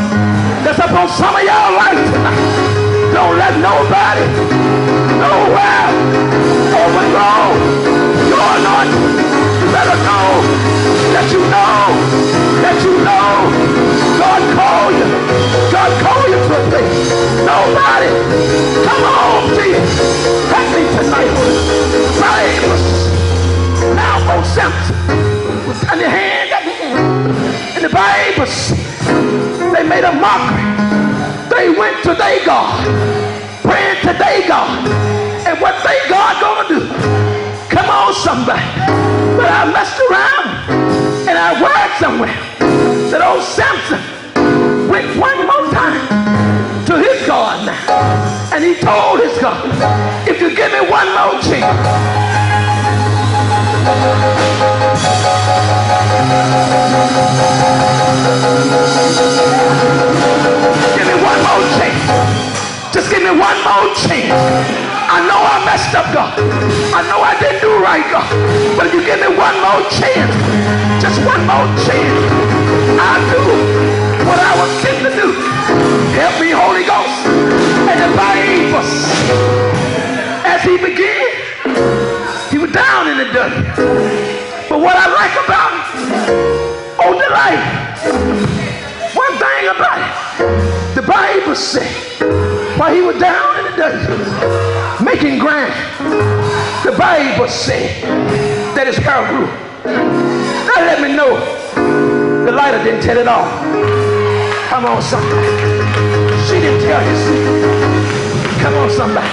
that's 0.64 0.80
upon 0.80 1.10
some 1.10 1.36
of 1.36 1.44
y'all 1.44 1.76
life 1.76 2.00
tonight. 2.08 2.40
Don't 3.12 3.36
let 3.38 3.60
nobody, 3.60 4.26
nowhere, 5.20 5.92
overthrow 6.72 7.52
your 8.32 8.48
anointing. 8.64 9.04
You 9.60 9.68
better 9.72 9.98
know 10.08 10.86
that 11.16 11.32
you 11.32 11.40
know, 11.48 12.35
that 12.66 12.82
you 12.82 12.98
know 13.06 13.46
God 14.18 14.42
called 14.58 14.98
you. 14.98 15.06
God 15.70 15.92
called 16.02 16.30
you 16.34 16.40
to 16.42 16.54
a 16.58 16.64
place. 16.74 16.98
Nobody, 17.46 18.10
come 18.82 19.04
on, 19.06 19.54
Jesus. 19.54 20.02
Help 20.50 20.68
me 20.74 20.82
tonight. 20.98 21.30
Praise. 22.18 22.66
Now, 23.94 24.18
oh, 24.34 24.42
Samson 24.42 24.98
was 25.70 25.78
on 25.94 26.00
the 26.02 26.10
hand 26.10 26.50
at 26.58 26.66
the 26.66 26.74
end. 26.82 27.78
And 27.78 27.86
the 27.86 27.94
Bible 27.94 28.50
they 29.76 29.84
made 29.84 30.04
a 30.04 30.14
mockery. 30.14 30.66
They 31.54 31.70
went 31.70 32.02
to 32.04 32.16
their 32.16 32.44
God, 32.46 32.82
praying 33.62 34.02
to 34.10 34.14
their 34.18 34.48
God. 34.48 34.90
And 35.46 35.62
what 35.62 35.84
they 35.86 36.00
God 36.10 36.34
gonna 36.42 36.68
do? 36.68 36.82
Come 37.70 37.90
on, 37.90 38.14
somebody. 38.14 38.66
But 39.38 39.52
I 39.54 39.70
messed 39.70 40.02
around 40.10 41.30
and 41.30 41.38
I 41.38 41.62
read 41.62 42.00
somewhere 42.00 42.55
that 43.12 43.22
old 43.22 43.44
Samson 43.44 44.02
went 44.90 45.08
one 45.20 45.40
more 45.46 45.72
time 45.72 46.86
to 46.86 46.98
his 46.98 47.28
God. 47.28 47.70
And 48.54 48.64
he 48.64 48.76
told 48.76 49.20
his 49.20 49.38
God, 49.40 49.70
if 50.28 50.40
you 50.42 50.56
give 50.56 50.72
me 50.72 50.82
one 50.90 51.08
more 51.16 51.42
chance, 51.42 52.26
Give 60.96 61.08
me 61.08 61.16
one 61.22 61.40
more 61.44 61.64
chance. 61.78 62.94
Just 62.94 63.12
give 63.12 63.22
me 63.22 63.32
one 63.32 63.58
more 63.64 63.94
chance. 63.96 64.95
I 65.16 65.24
know 65.24 65.40
I 65.40 65.64
messed 65.64 65.96
up, 65.96 66.12
God. 66.12 66.36
I 66.92 67.00
know 67.08 67.24
I 67.24 67.40
didn't 67.40 67.64
do 67.64 67.72
right, 67.80 68.04
God. 68.12 68.28
But 68.76 68.88
if 68.88 68.94
you 68.94 69.00
give 69.00 69.16
me 69.24 69.32
one 69.32 69.56
more 69.64 69.80
chance, 69.88 70.36
just 71.00 71.24
one 71.24 71.40
more 71.48 71.72
chance, 71.88 72.20
I'll 73.00 73.24
do 73.32 73.40
what 74.28 74.36
I 74.44 74.52
was 74.60 74.72
sent 74.84 75.08
to 75.08 75.12
do. 75.16 75.32
Help 76.20 76.36
me, 76.44 76.52
Holy 76.52 76.84
Ghost. 76.84 77.16
And 77.88 77.98
the 78.04 78.12
Bible, 78.12 78.84
as 80.44 80.60
he 80.68 80.76
began, 80.84 81.32
he 82.52 82.58
was 82.60 82.76
down 82.76 83.08
in 83.08 83.16
the 83.16 83.32
dirt. 83.32 83.56
But 84.68 84.84
what 84.84 85.00
I 85.00 85.08
like 85.16 85.36
about 85.48 85.72
him, 85.72 85.80
oh, 87.00 87.16
the 87.16 87.30
one 89.16 89.34
thing 89.40 89.64
about 89.72 89.98
it, 90.04 90.96
the 90.96 91.02
Bible 91.08 91.56
said, 91.56 92.45
while 92.78 92.94
he 92.94 93.02
was 93.02 93.18
down 93.20 93.60
in 93.60 93.72
the 93.72 93.78
dirt, 93.78 95.02
making 95.04 95.40
ground, 95.40 95.74
the 96.84 96.92
Bible 96.98 97.48
said 97.48 98.04
that 98.76 98.88
his 98.88 98.98
hair 98.98 99.28
grew. 99.30 99.48
That 99.84 100.84
let 100.86 101.02
me 101.02 101.16
know 101.16 101.40
Delilah 102.46 102.84
didn't 102.84 103.02
tell 103.02 103.18
it 103.18 103.28
all. 103.28 103.48
Come 104.70 104.86
on, 104.86 105.02
somebody. 105.02 105.48
She 106.48 106.60
didn't 106.60 106.86
tell 106.86 107.00
his 107.00 107.20
secret. 107.26 108.62
Come 108.62 108.74
on, 108.76 108.90
somebody. 108.90 109.30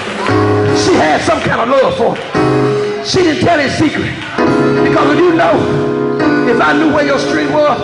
She 0.79 0.95
had 0.95 1.21
some 1.23 1.41
kind 1.41 1.61
of 1.61 1.69
love 1.69 1.97
for 1.97 2.17
him. 2.17 3.05
She 3.05 3.19
didn't 3.23 3.45
tell 3.45 3.59
his 3.59 3.73
secret. 3.75 4.15
Because 4.87 5.13
if 5.13 5.19
you 5.19 5.35
know, 5.35 5.55
if 6.49 6.61
I 6.61 6.73
knew 6.79 6.95
where 6.95 7.05
your 7.05 7.19
street 7.19 7.51
was, 7.51 7.81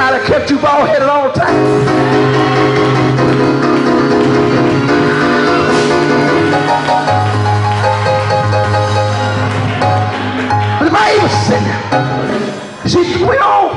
I'd 0.00 0.14
have 0.14 0.26
kept 0.26 0.50
you 0.50 0.58
bald 0.58 0.88
headed 0.88 1.08
all 1.08 1.28
the 1.28 1.40
time. 1.40 3.11
But 11.12 11.28
the 11.28 11.28
Bible 11.28 11.28
said, 11.46 12.88
she 12.88 13.24
went 13.24 13.42
on, 13.42 13.70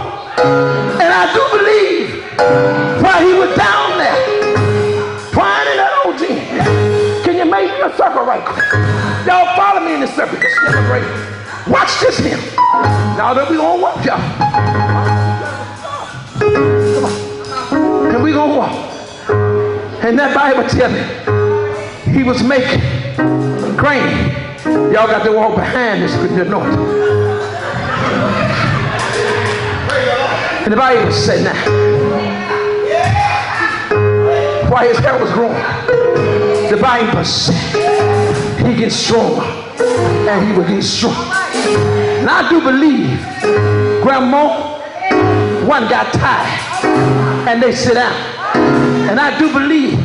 and 1.02 1.12
I 1.14 1.34
do 1.34 1.42
believe 1.58 2.24
while 3.04 3.22
he 3.26 3.34
was 3.34 3.56
down 3.58 3.98
there, 3.98 4.16
crying 5.32 5.72
in 5.72 5.78
that 5.78 6.02
old 6.06 6.18
gym. 6.18 6.40
Can 7.24 7.36
you 7.38 7.46
make 7.52 7.72
me 7.72 7.82
a 7.82 7.96
circle 7.98 8.26
right? 8.26 8.44
Y'all 9.28 9.56
follow 9.56 9.86
me 9.86 9.96
in 9.96 10.02
the 10.02 10.08
circle. 10.08 10.38
Is 10.38 10.56
great. 10.88 11.04
Watch 11.68 12.00
this 12.00 12.18
here. 12.20 12.38
Now 13.18 13.34
that 13.34 13.50
we 13.50 13.58
gonna 13.58 13.82
walk, 13.82 14.06
y'all. 14.06 14.20
Come 16.94 17.06
on. 17.06 18.16
And 18.16 18.24
we 18.24 18.32
gonna 18.32 18.58
walk. 18.58 18.72
And 20.04 20.18
that 20.20 20.34
Bible 20.36 20.68
tell 20.70 20.92
me 20.92 22.14
he 22.14 22.24
was 22.24 22.42
making 22.44 22.82
grain. 23.76 24.32
Y'all 24.94 25.08
got 25.08 25.24
to 25.24 25.32
walk 25.32 25.56
behind 25.56 26.02
this 26.02 26.16
good 26.16 26.48
anointing. 26.48 27.25
And 30.64 30.74
the 30.74 30.78
Bible 30.78 31.12
said 31.12 31.44
now, 31.44 31.54
while 34.70 34.88
his 34.88 34.98
hair 34.98 35.20
was 35.22 35.32
growing, 35.32 35.62
the 36.72 36.78
Bible 36.82 37.24
said 37.24 38.66
he 38.66 38.76
gets 38.76 38.96
stronger 38.96 39.44
and 39.44 40.48
he 40.48 40.54
will 40.58 40.68
get 40.68 40.84
stronger. 40.84 41.36
And 42.20 42.30
I 42.30 42.50
do 42.50 42.60
believe 42.62 43.20
grandma, 44.02 44.80
one 45.68 45.88
got 45.88 46.12
tired 46.14 47.48
and 47.48 47.62
they 47.62 47.72
sit 47.72 47.94
down. 47.94 48.14
And 49.08 49.20
I 49.20 49.38
do 49.38 49.54
believe 49.54 50.00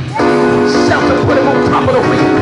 something 0.88 1.24
put 1.24 1.38
him 1.38 1.48
on 1.48 1.70
top 1.70 1.88
of 1.88 1.94
the 1.94 2.02
wheel. 2.10 2.36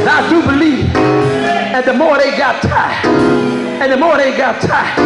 And 0.00 0.08
I 0.08 0.28
do 0.30 0.42
believe, 0.42 0.94
and 0.94 1.84
the 1.84 1.92
more 1.92 2.18
they 2.18 2.36
got 2.38 2.62
tired, 2.62 3.61
and 3.82 3.90
the 3.90 3.96
more 3.96 4.16
they 4.16 4.30
got 4.36 4.62
tired, 4.62 4.96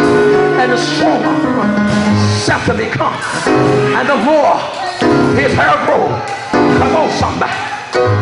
and 0.61 0.71
the 0.71 0.77
stronger 0.77 1.33
something 2.45 2.77
become, 2.77 3.11
and 3.97 4.07
the 4.07 4.15
more 4.17 4.53
his 5.33 5.51
hair 5.57 5.73
grow. 5.87 6.05
Come 6.77 6.95
on, 6.95 7.09
somebody. 7.17 7.57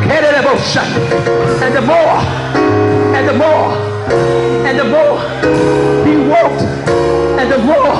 Get 0.07 0.23
it 0.23 0.39
emotion. 0.39 0.87
And 1.61 1.75
the 1.75 1.81
more, 1.81 2.15
and 3.17 3.27
the 3.27 3.33
more, 3.33 3.75
and 4.65 4.79
the 4.79 4.85
more 4.85 5.19
he 6.07 6.15
walked, 6.23 6.63
and 7.35 7.51
the 7.51 7.59
more 7.59 7.99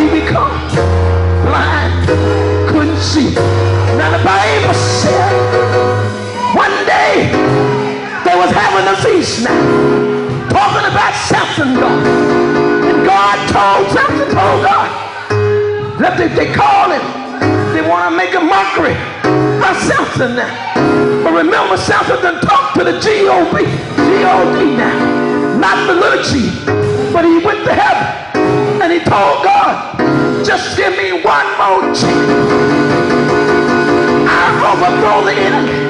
he 0.00 0.08
become 0.20 0.56
blind, 1.44 2.08
couldn't 2.70 2.96
see. 2.96 3.34
Now 4.00 4.16
the 4.16 4.24
Bible 4.24 4.72
said 4.72 6.56
one 6.56 6.72
day 6.86 7.28
they 8.24 8.34
was 8.34 8.50
having 8.50 8.88
a 8.88 8.96
feast 9.02 9.44
now, 9.44 10.15
talking 10.50 10.86
about 10.86 11.14
Samson 11.26 11.74
God. 11.74 12.06
And 12.84 13.04
God 13.06 13.36
told 13.50 13.90
Samson, 13.92 14.28
told 14.34 14.62
God, 14.62 14.88
let 16.00 16.18
they, 16.18 16.28
they 16.28 16.52
call 16.52 16.90
him. 16.90 17.04
They 17.72 17.82
want 17.82 18.10
to 18.10 18.16
make 18.16 18.34
a 18.34 18.40
mockery 18.40 18.96
of 19.62 19.74
Samson 19.82 20.36
now. 20.36 21.22
But 21.24 21.32
remember, 21.32 21.76
Samson 21.76 22.22
done 22.22 22.40
talked 22.40 22.78
to 22.78 22.84
the 22.84 23.00
G-O-B, 23.00 23.64
G-O-D 23.64 24.76
now. 24.76 25.58
Not 25.58 25.86
the 25.86 25.94
little 25.94 26.22
G, 26.22 26.50
but 27.12 27.24
he 27.24 27.38
went 27.44 27.64
to 27.64 27.74
heaven. 27.74 28.82
And 28.82 28.92
he 28.92 29.00
told 29.00 29.42
God, 29.42 29.98
just 30.44 30.76
give 30.76 30.96
me 30.96 31.22
one 31.22 31.46
more 31.58 31.82
chance. 31.94 32.86
I'll 34.28 34.76
overthrow 34.76 35.24
the 35.24 35.32
enemy. 35.32 35.86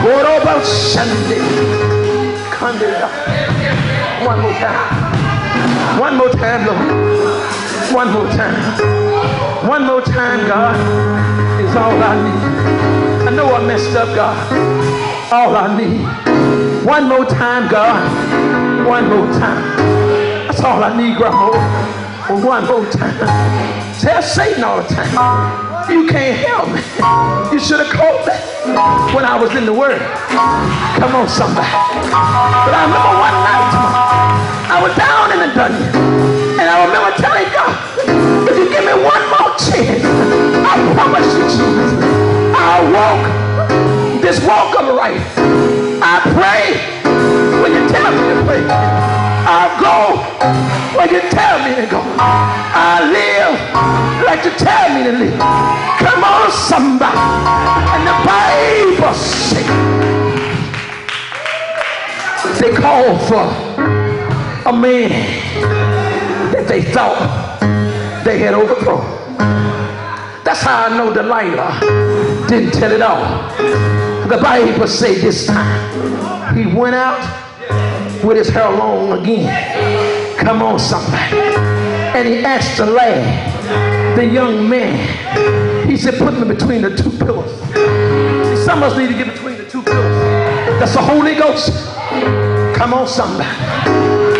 Korobo 0.00 0.56
oh, 0.56 0.64
Sunday. 0.64 1.99
Kandida. 2.60 3.08
One 4.26 4.40
more 4.42 4.52
time. 4.52 5.98
One 5.98 6.16
more 6.18 6.28
time, 6.28 6.66
Lord. 6.66 7.94
One 7.94 8.12
more 8.12 8.28
time. 8.28 9.66
One 9.66 9.86
more 9.86 10.02
time, 10.02 10.46
God, 10.46 10.76
is 11.64 11.74
all 11.74 11.90
I 12.02 12.14
need. 12.22 13.28
I 13.28 13.30
know 13.34 13.54
I 13.54 13.66
messed 13.66 13.96
up, 13.96 14.14
God. 14.14 14.36
All 15.32 15.56
I 15.56 15.74
need. 15.74 16.84
One 16.84 17.08
more 17.08 17.24
time, 17.24 17.70
God. 17.70 18.86
One 18.86 19.08
more 19.08 19.26
time. 19.38 19.76
That's 20.46 20.60
all 20.60 20.84
I 20.84 20.94
need, 20.94 21.16
Grandma. 21.16 21.50
One 22.44 22.66
more 22.66 22.84
time. 22.90 23.18
Tell 24.00 24.22
Satan 24.22 24.64
all 24.64 24.82
the 24.82 24.88
time. 24.88 25.69
You 25.90 26.06
can't 26.06 26.38
help 26.46 26.68
me. 26.70 26.80
You 27.52 27.58
should 27.58 27.80
have 27.84 27.92
called 27.92 28.26
me 28.26 28.34
when 29.14 29.24
I 29.24 29.36
was 29.40 29.54
in 29.56 29.66
the 29.66 29.72
Word. 29.72 30.00
Come 31.02 31.14
on, 31.14 31.28
somebody. 31.28 31.66
But 31.66 32.72
I 32.72 32.86
remember 32.86 33.12
one 33.18 33.36
night 33.42 33.70
I 34.70 34.78
was 34.80 34.94
down 34.96 35.32
in 35.34 35.38
the 35.42 35.50
dungeon, 35.54 35.90
and 36.60 36.66
I 36.70 36.86
remember 36.86 37.10
telling 37.18 37.50
God, 37.50 37.74
if 38.48 38.56
you 38.56 38.70
give 38.70 38.84
me 38.86 38.94
one 39.02 39.24
more 39.34 39.50
chance, 39.58 40.04
I 40.62 40.78
promise 40.94 41.26
you, 41.34 41.42
Jesus, 41.50 41.92
I'll 42.54 42.86
walk 42.94 44.22
this 44.22 44.38
walk 44.46 44.78
of 44.78 44.94
life. 44.94 45.26
I 46.02 46.20
pray 46.38 47.02
when 47.62 47.72
you 47.72 47.88
tell 47.88 48.12
me 48.12 48.34
to 48.34 48.44
pray. 48.46 49.19
I'll 49.52 49.74
go 49.82 50.14
when 50.96 51.08
you 51.12 51.20
tell 51.28 51.58
me 51.64 51.74
to 51.74 51.86
go. 51.90 52.00
I 52.00 53.02
live 53.10 53.58
like 54.24 54.44
you 54.44 54.52
tell 54.52 54.94
me 54.94 55.02
to 55.02 55.10
live. 55.10 55.38
Come 55.98 56.22
on, 56.22 56.52
somebody. 56.52 57.18
And 57.90 58.06
the 58.06 58.14
Bible 58.30 59.12
says 59.12 59.66
they 62.60 62.70
called 62.72 63.20
for 63.26 63.42
a 64.68 64.72
man 64.72 65.10
that 66.52 66.68
they 66.68 66.82
thought 66.82 67.18
they 68.24 68.38
had 68.38 68.54
overthrown. 68.54 69.02
That's 70.44 70.62
how 70.62 70.86
I 70.86 70.96
know 70.96 71.12
Delilah 71.12 72.46
didn't 72.48 72.70
tell 72.74 72.92
it 72.92 73.02
all. 73.02 73.48
The 74.28 74.38
Bible 74.40 74.86
say 74.86 75.16
this 75.20 75.46
time 75.48 76.56
he 76.56 76.72
went 76.72 76.94
out 76.94 77.39
with 78.24 78.36
his 78.36 78.48
hair 78.48 78.70
long 78.70 79.12
again. 79.12 80.36
Come 80.38 80.62
on, 80.62 80.78
somebody. 80.78 81.36
And 82.16 82.28
he 82.28 82.38
asked 82.44 82.78
the 82.78 82.86
lad, 82.86 84.16
the 84.16 84.24
young 84.24 84.68
man, 84.68 85.88
he 85.88 85.96
said, 85.96 86.14
put 86.18 86.34
me 86.34 86.44
between 86.44 86.82
the 86.82 86.96
two 86.96 87.10
pillars. 87.10 87.50
See, 88.48 88.64
some 88.64 88.82
of 88.82 88.92
us 88.92 88.98
need 88.98 89.08
to 89.08 89.14
get 89.14 89.32
between 89.32 89.56
the 89.58 89.68
two 89.68 89.82
pillars. 89.82 90.80
That's 90.80 90.94
the 90.94 91.02
Holy 91.02 91.34
Ghost. 91.34 91.72
Come 92.76 92.94
on, 92.94 93.06
somebody. 93.06 93.48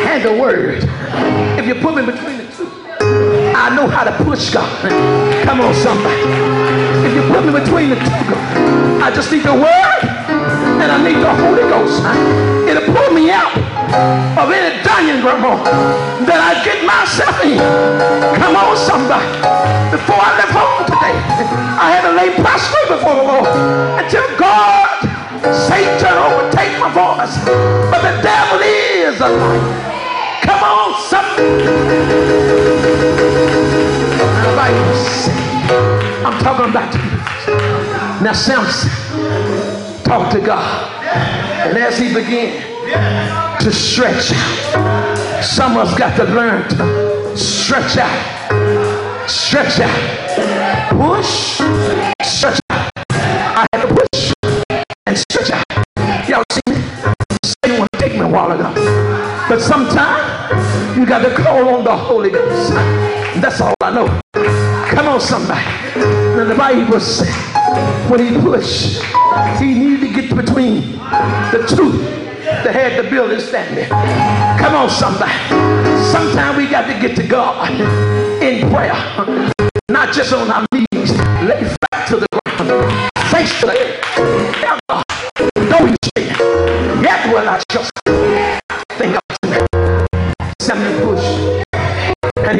And 0.00 0.24
the 0.24 0.40
word. 0.40 0.84
If 1.58 1.66
you 1.66 1.74
put 1.74 1.94
me 1.94 2.04
between 2.04 2.38
the 2.38 2.52
two, 2.56 2.70
I 3.54 3.74
know 3.74 3.86
how 3.86 4.04
to 4.04 4.12
push 4.24 4.52
God. 4.52 4.90
Come 5.44 5.60
on, 5.60 5.74
somebody. 5.74 6.20
If 7.06 7.14
you 7.14 7.22
put 7.32 7.44
me 7.44 7.52
between 7.52 7.90
the 7.90 7.96
two, 7.96 8.34
I 9.02 9.12
just 9.14 9.30
need 9.30 9.42
the 9.42 9.54
word 9.54 10.04
and 10.80 10.90
I 10.90 11.02
need 11.02 11.20
the 11.20 11.34
Holy 11.34 11.62
Ghost. 11.68 12.02
It'll 12.68 12.94
pull 12.94 13.12
me 13.12 13.30
out 13.30 13.59
of 14.38 14.50
any 14.50 14.83
dungeon, 14.83 15.20
grandma, 15.20 15.59
that 16.26 16.40
I 16.40 16.62
get 16.62 16.85
myself 16.87 17.35
in. 17.42 17.59
Come 18.38 18.55
on, 18.57 18.76
somebody. 18.76 19.26
Before 19.90 20.18
I 20.18 20.38
left 20.38 20.55
home 20.55 20.87
today, 20.87 21.16
I 21.79 21.90
had 21.90 22.03
to 22.07 22.12
lay 22.14 22.31
prostrate 22.38 22.88
before 22.88 23.14
the 23.18 23.26
Lord 23.26 23.46
until 23.98 24.24
God, 24.38 25.03
Satan 25.66 26.14
overtake 26.14 26.79
my 26.79 26.90
voice. 26.94 27.35
But 27.90 28.03
the 28.07 28.14
devil 28.22 28.61
is 28.62 29.18
a 29.20 29.29
liar. 29.29 29.62
Come 30.46 30.62
on, 30.62 30.94
somebody. 31.11 32.31
I'm 36.22 36.38
talking 36.38 36.70
about 36.70 36.94
you. 36.94 37.00
Now, 38.22 38.33
Samson 38.33 38.90
talked 40.05 40.33
to 40.33 40.40
God. 40.40 40.90
And 41.03 41.76
as 41.79 41.98
he 41.98 42.12
began 42.14 43.49
to 43.60 43.70
stretch 43.70 44.32
out, 44.32 45.44
some 45.44 45.76
of 45.76 45.88
us 45.88 45.98
got 45.98 46.16
to 46.16 46.24
learn 46.24 46.66
to 46.70 47.36
stretch 47.36 47.98
out, 47.98 49.28
stretch 49.28 49.80
out, 49.80 50.90
push, 50.92 51.60
stretch 52.24 52.58
out. 52.70 52.90
I 53.10 53.66
had 53.70 53.86
to 53.86 53.94
push 53.94 54.32
and 55.06 55.18
stretch 55.18 55.50
out. 55.50 55.64
Y'all 56.26 56.42
see 56.50 56.62
me? 56.70 56.82
Satan 57.44 57.78
want 57.78 57.92
to 57.92 57.98
take 57.98 58.12
me 58.14 58.20
a 58.20 58.28
while 58.28 58.50
ago. 58.50 58.72
But 59.46 59.60
sometimes 59.60 60.96
you 60.96 61.04
got 61.04 61.18
to 61.18 61.34
call 61.34 61.68
on 61.68 61.84
the 61.84 61.94
Holy 61.94 62.30
Ghost. 62.30 62.72
That's 63.42 63.60
all 63.60 63.74
I 63.82 63.90
know. 63.90 64.20
Come 64.88 65.06
on, 65.06 65.20
somebody. 65.20 65.66
Now 65.96 66.44
the 66.44 66.54
Bible 66.54 66.98
says 66.98 67.28
when 68.08 68.20
he 68.20 68.40
pushed, 68.40 69.02
he 69.58 69.74
needed 69.74 70.00
to 70.00 70.08
get 70.14 70.34
between 70.34 70.92
the 71.52 71.66
two 71.76 72.19
that 72.64 72.74
had 72.74 73.02
the 73.02 73.08
building 73.08 73.40
standing. 73.40 73.88
Come 74.58 74.74
on, 74.74 74.90
somebody. 74.90 75.32
Sometimes 76.12 76.56
we 76.56 76.68
got 76.68 76.86
to 76.86 76.98
get 77.00 77.16
to 77.16 77.26
God 77.26 77.70
in 78.42 78.70
prayer, 78.70 78.94
not 79.90 80.12
just 80.12 80.32
on 80.32 80.50
our 80.50 80.66
knees, 80.72 81.12
lay 81.42 81.62
back 81.90 82.08
to 82.08 82.16
the 82.16 82.26
ground, 82.32 83.10
face 83.30 83.60
to 83.60 83.66
the 83.66 83.72
head. 83.72 84.00
Don't 85.70 85.86
be 85.90 85.96
saying, 86.16 87.02
yet 87.02 87.32
will 87.32 87.48
I 87.48 87.62
just? 87.70 88.09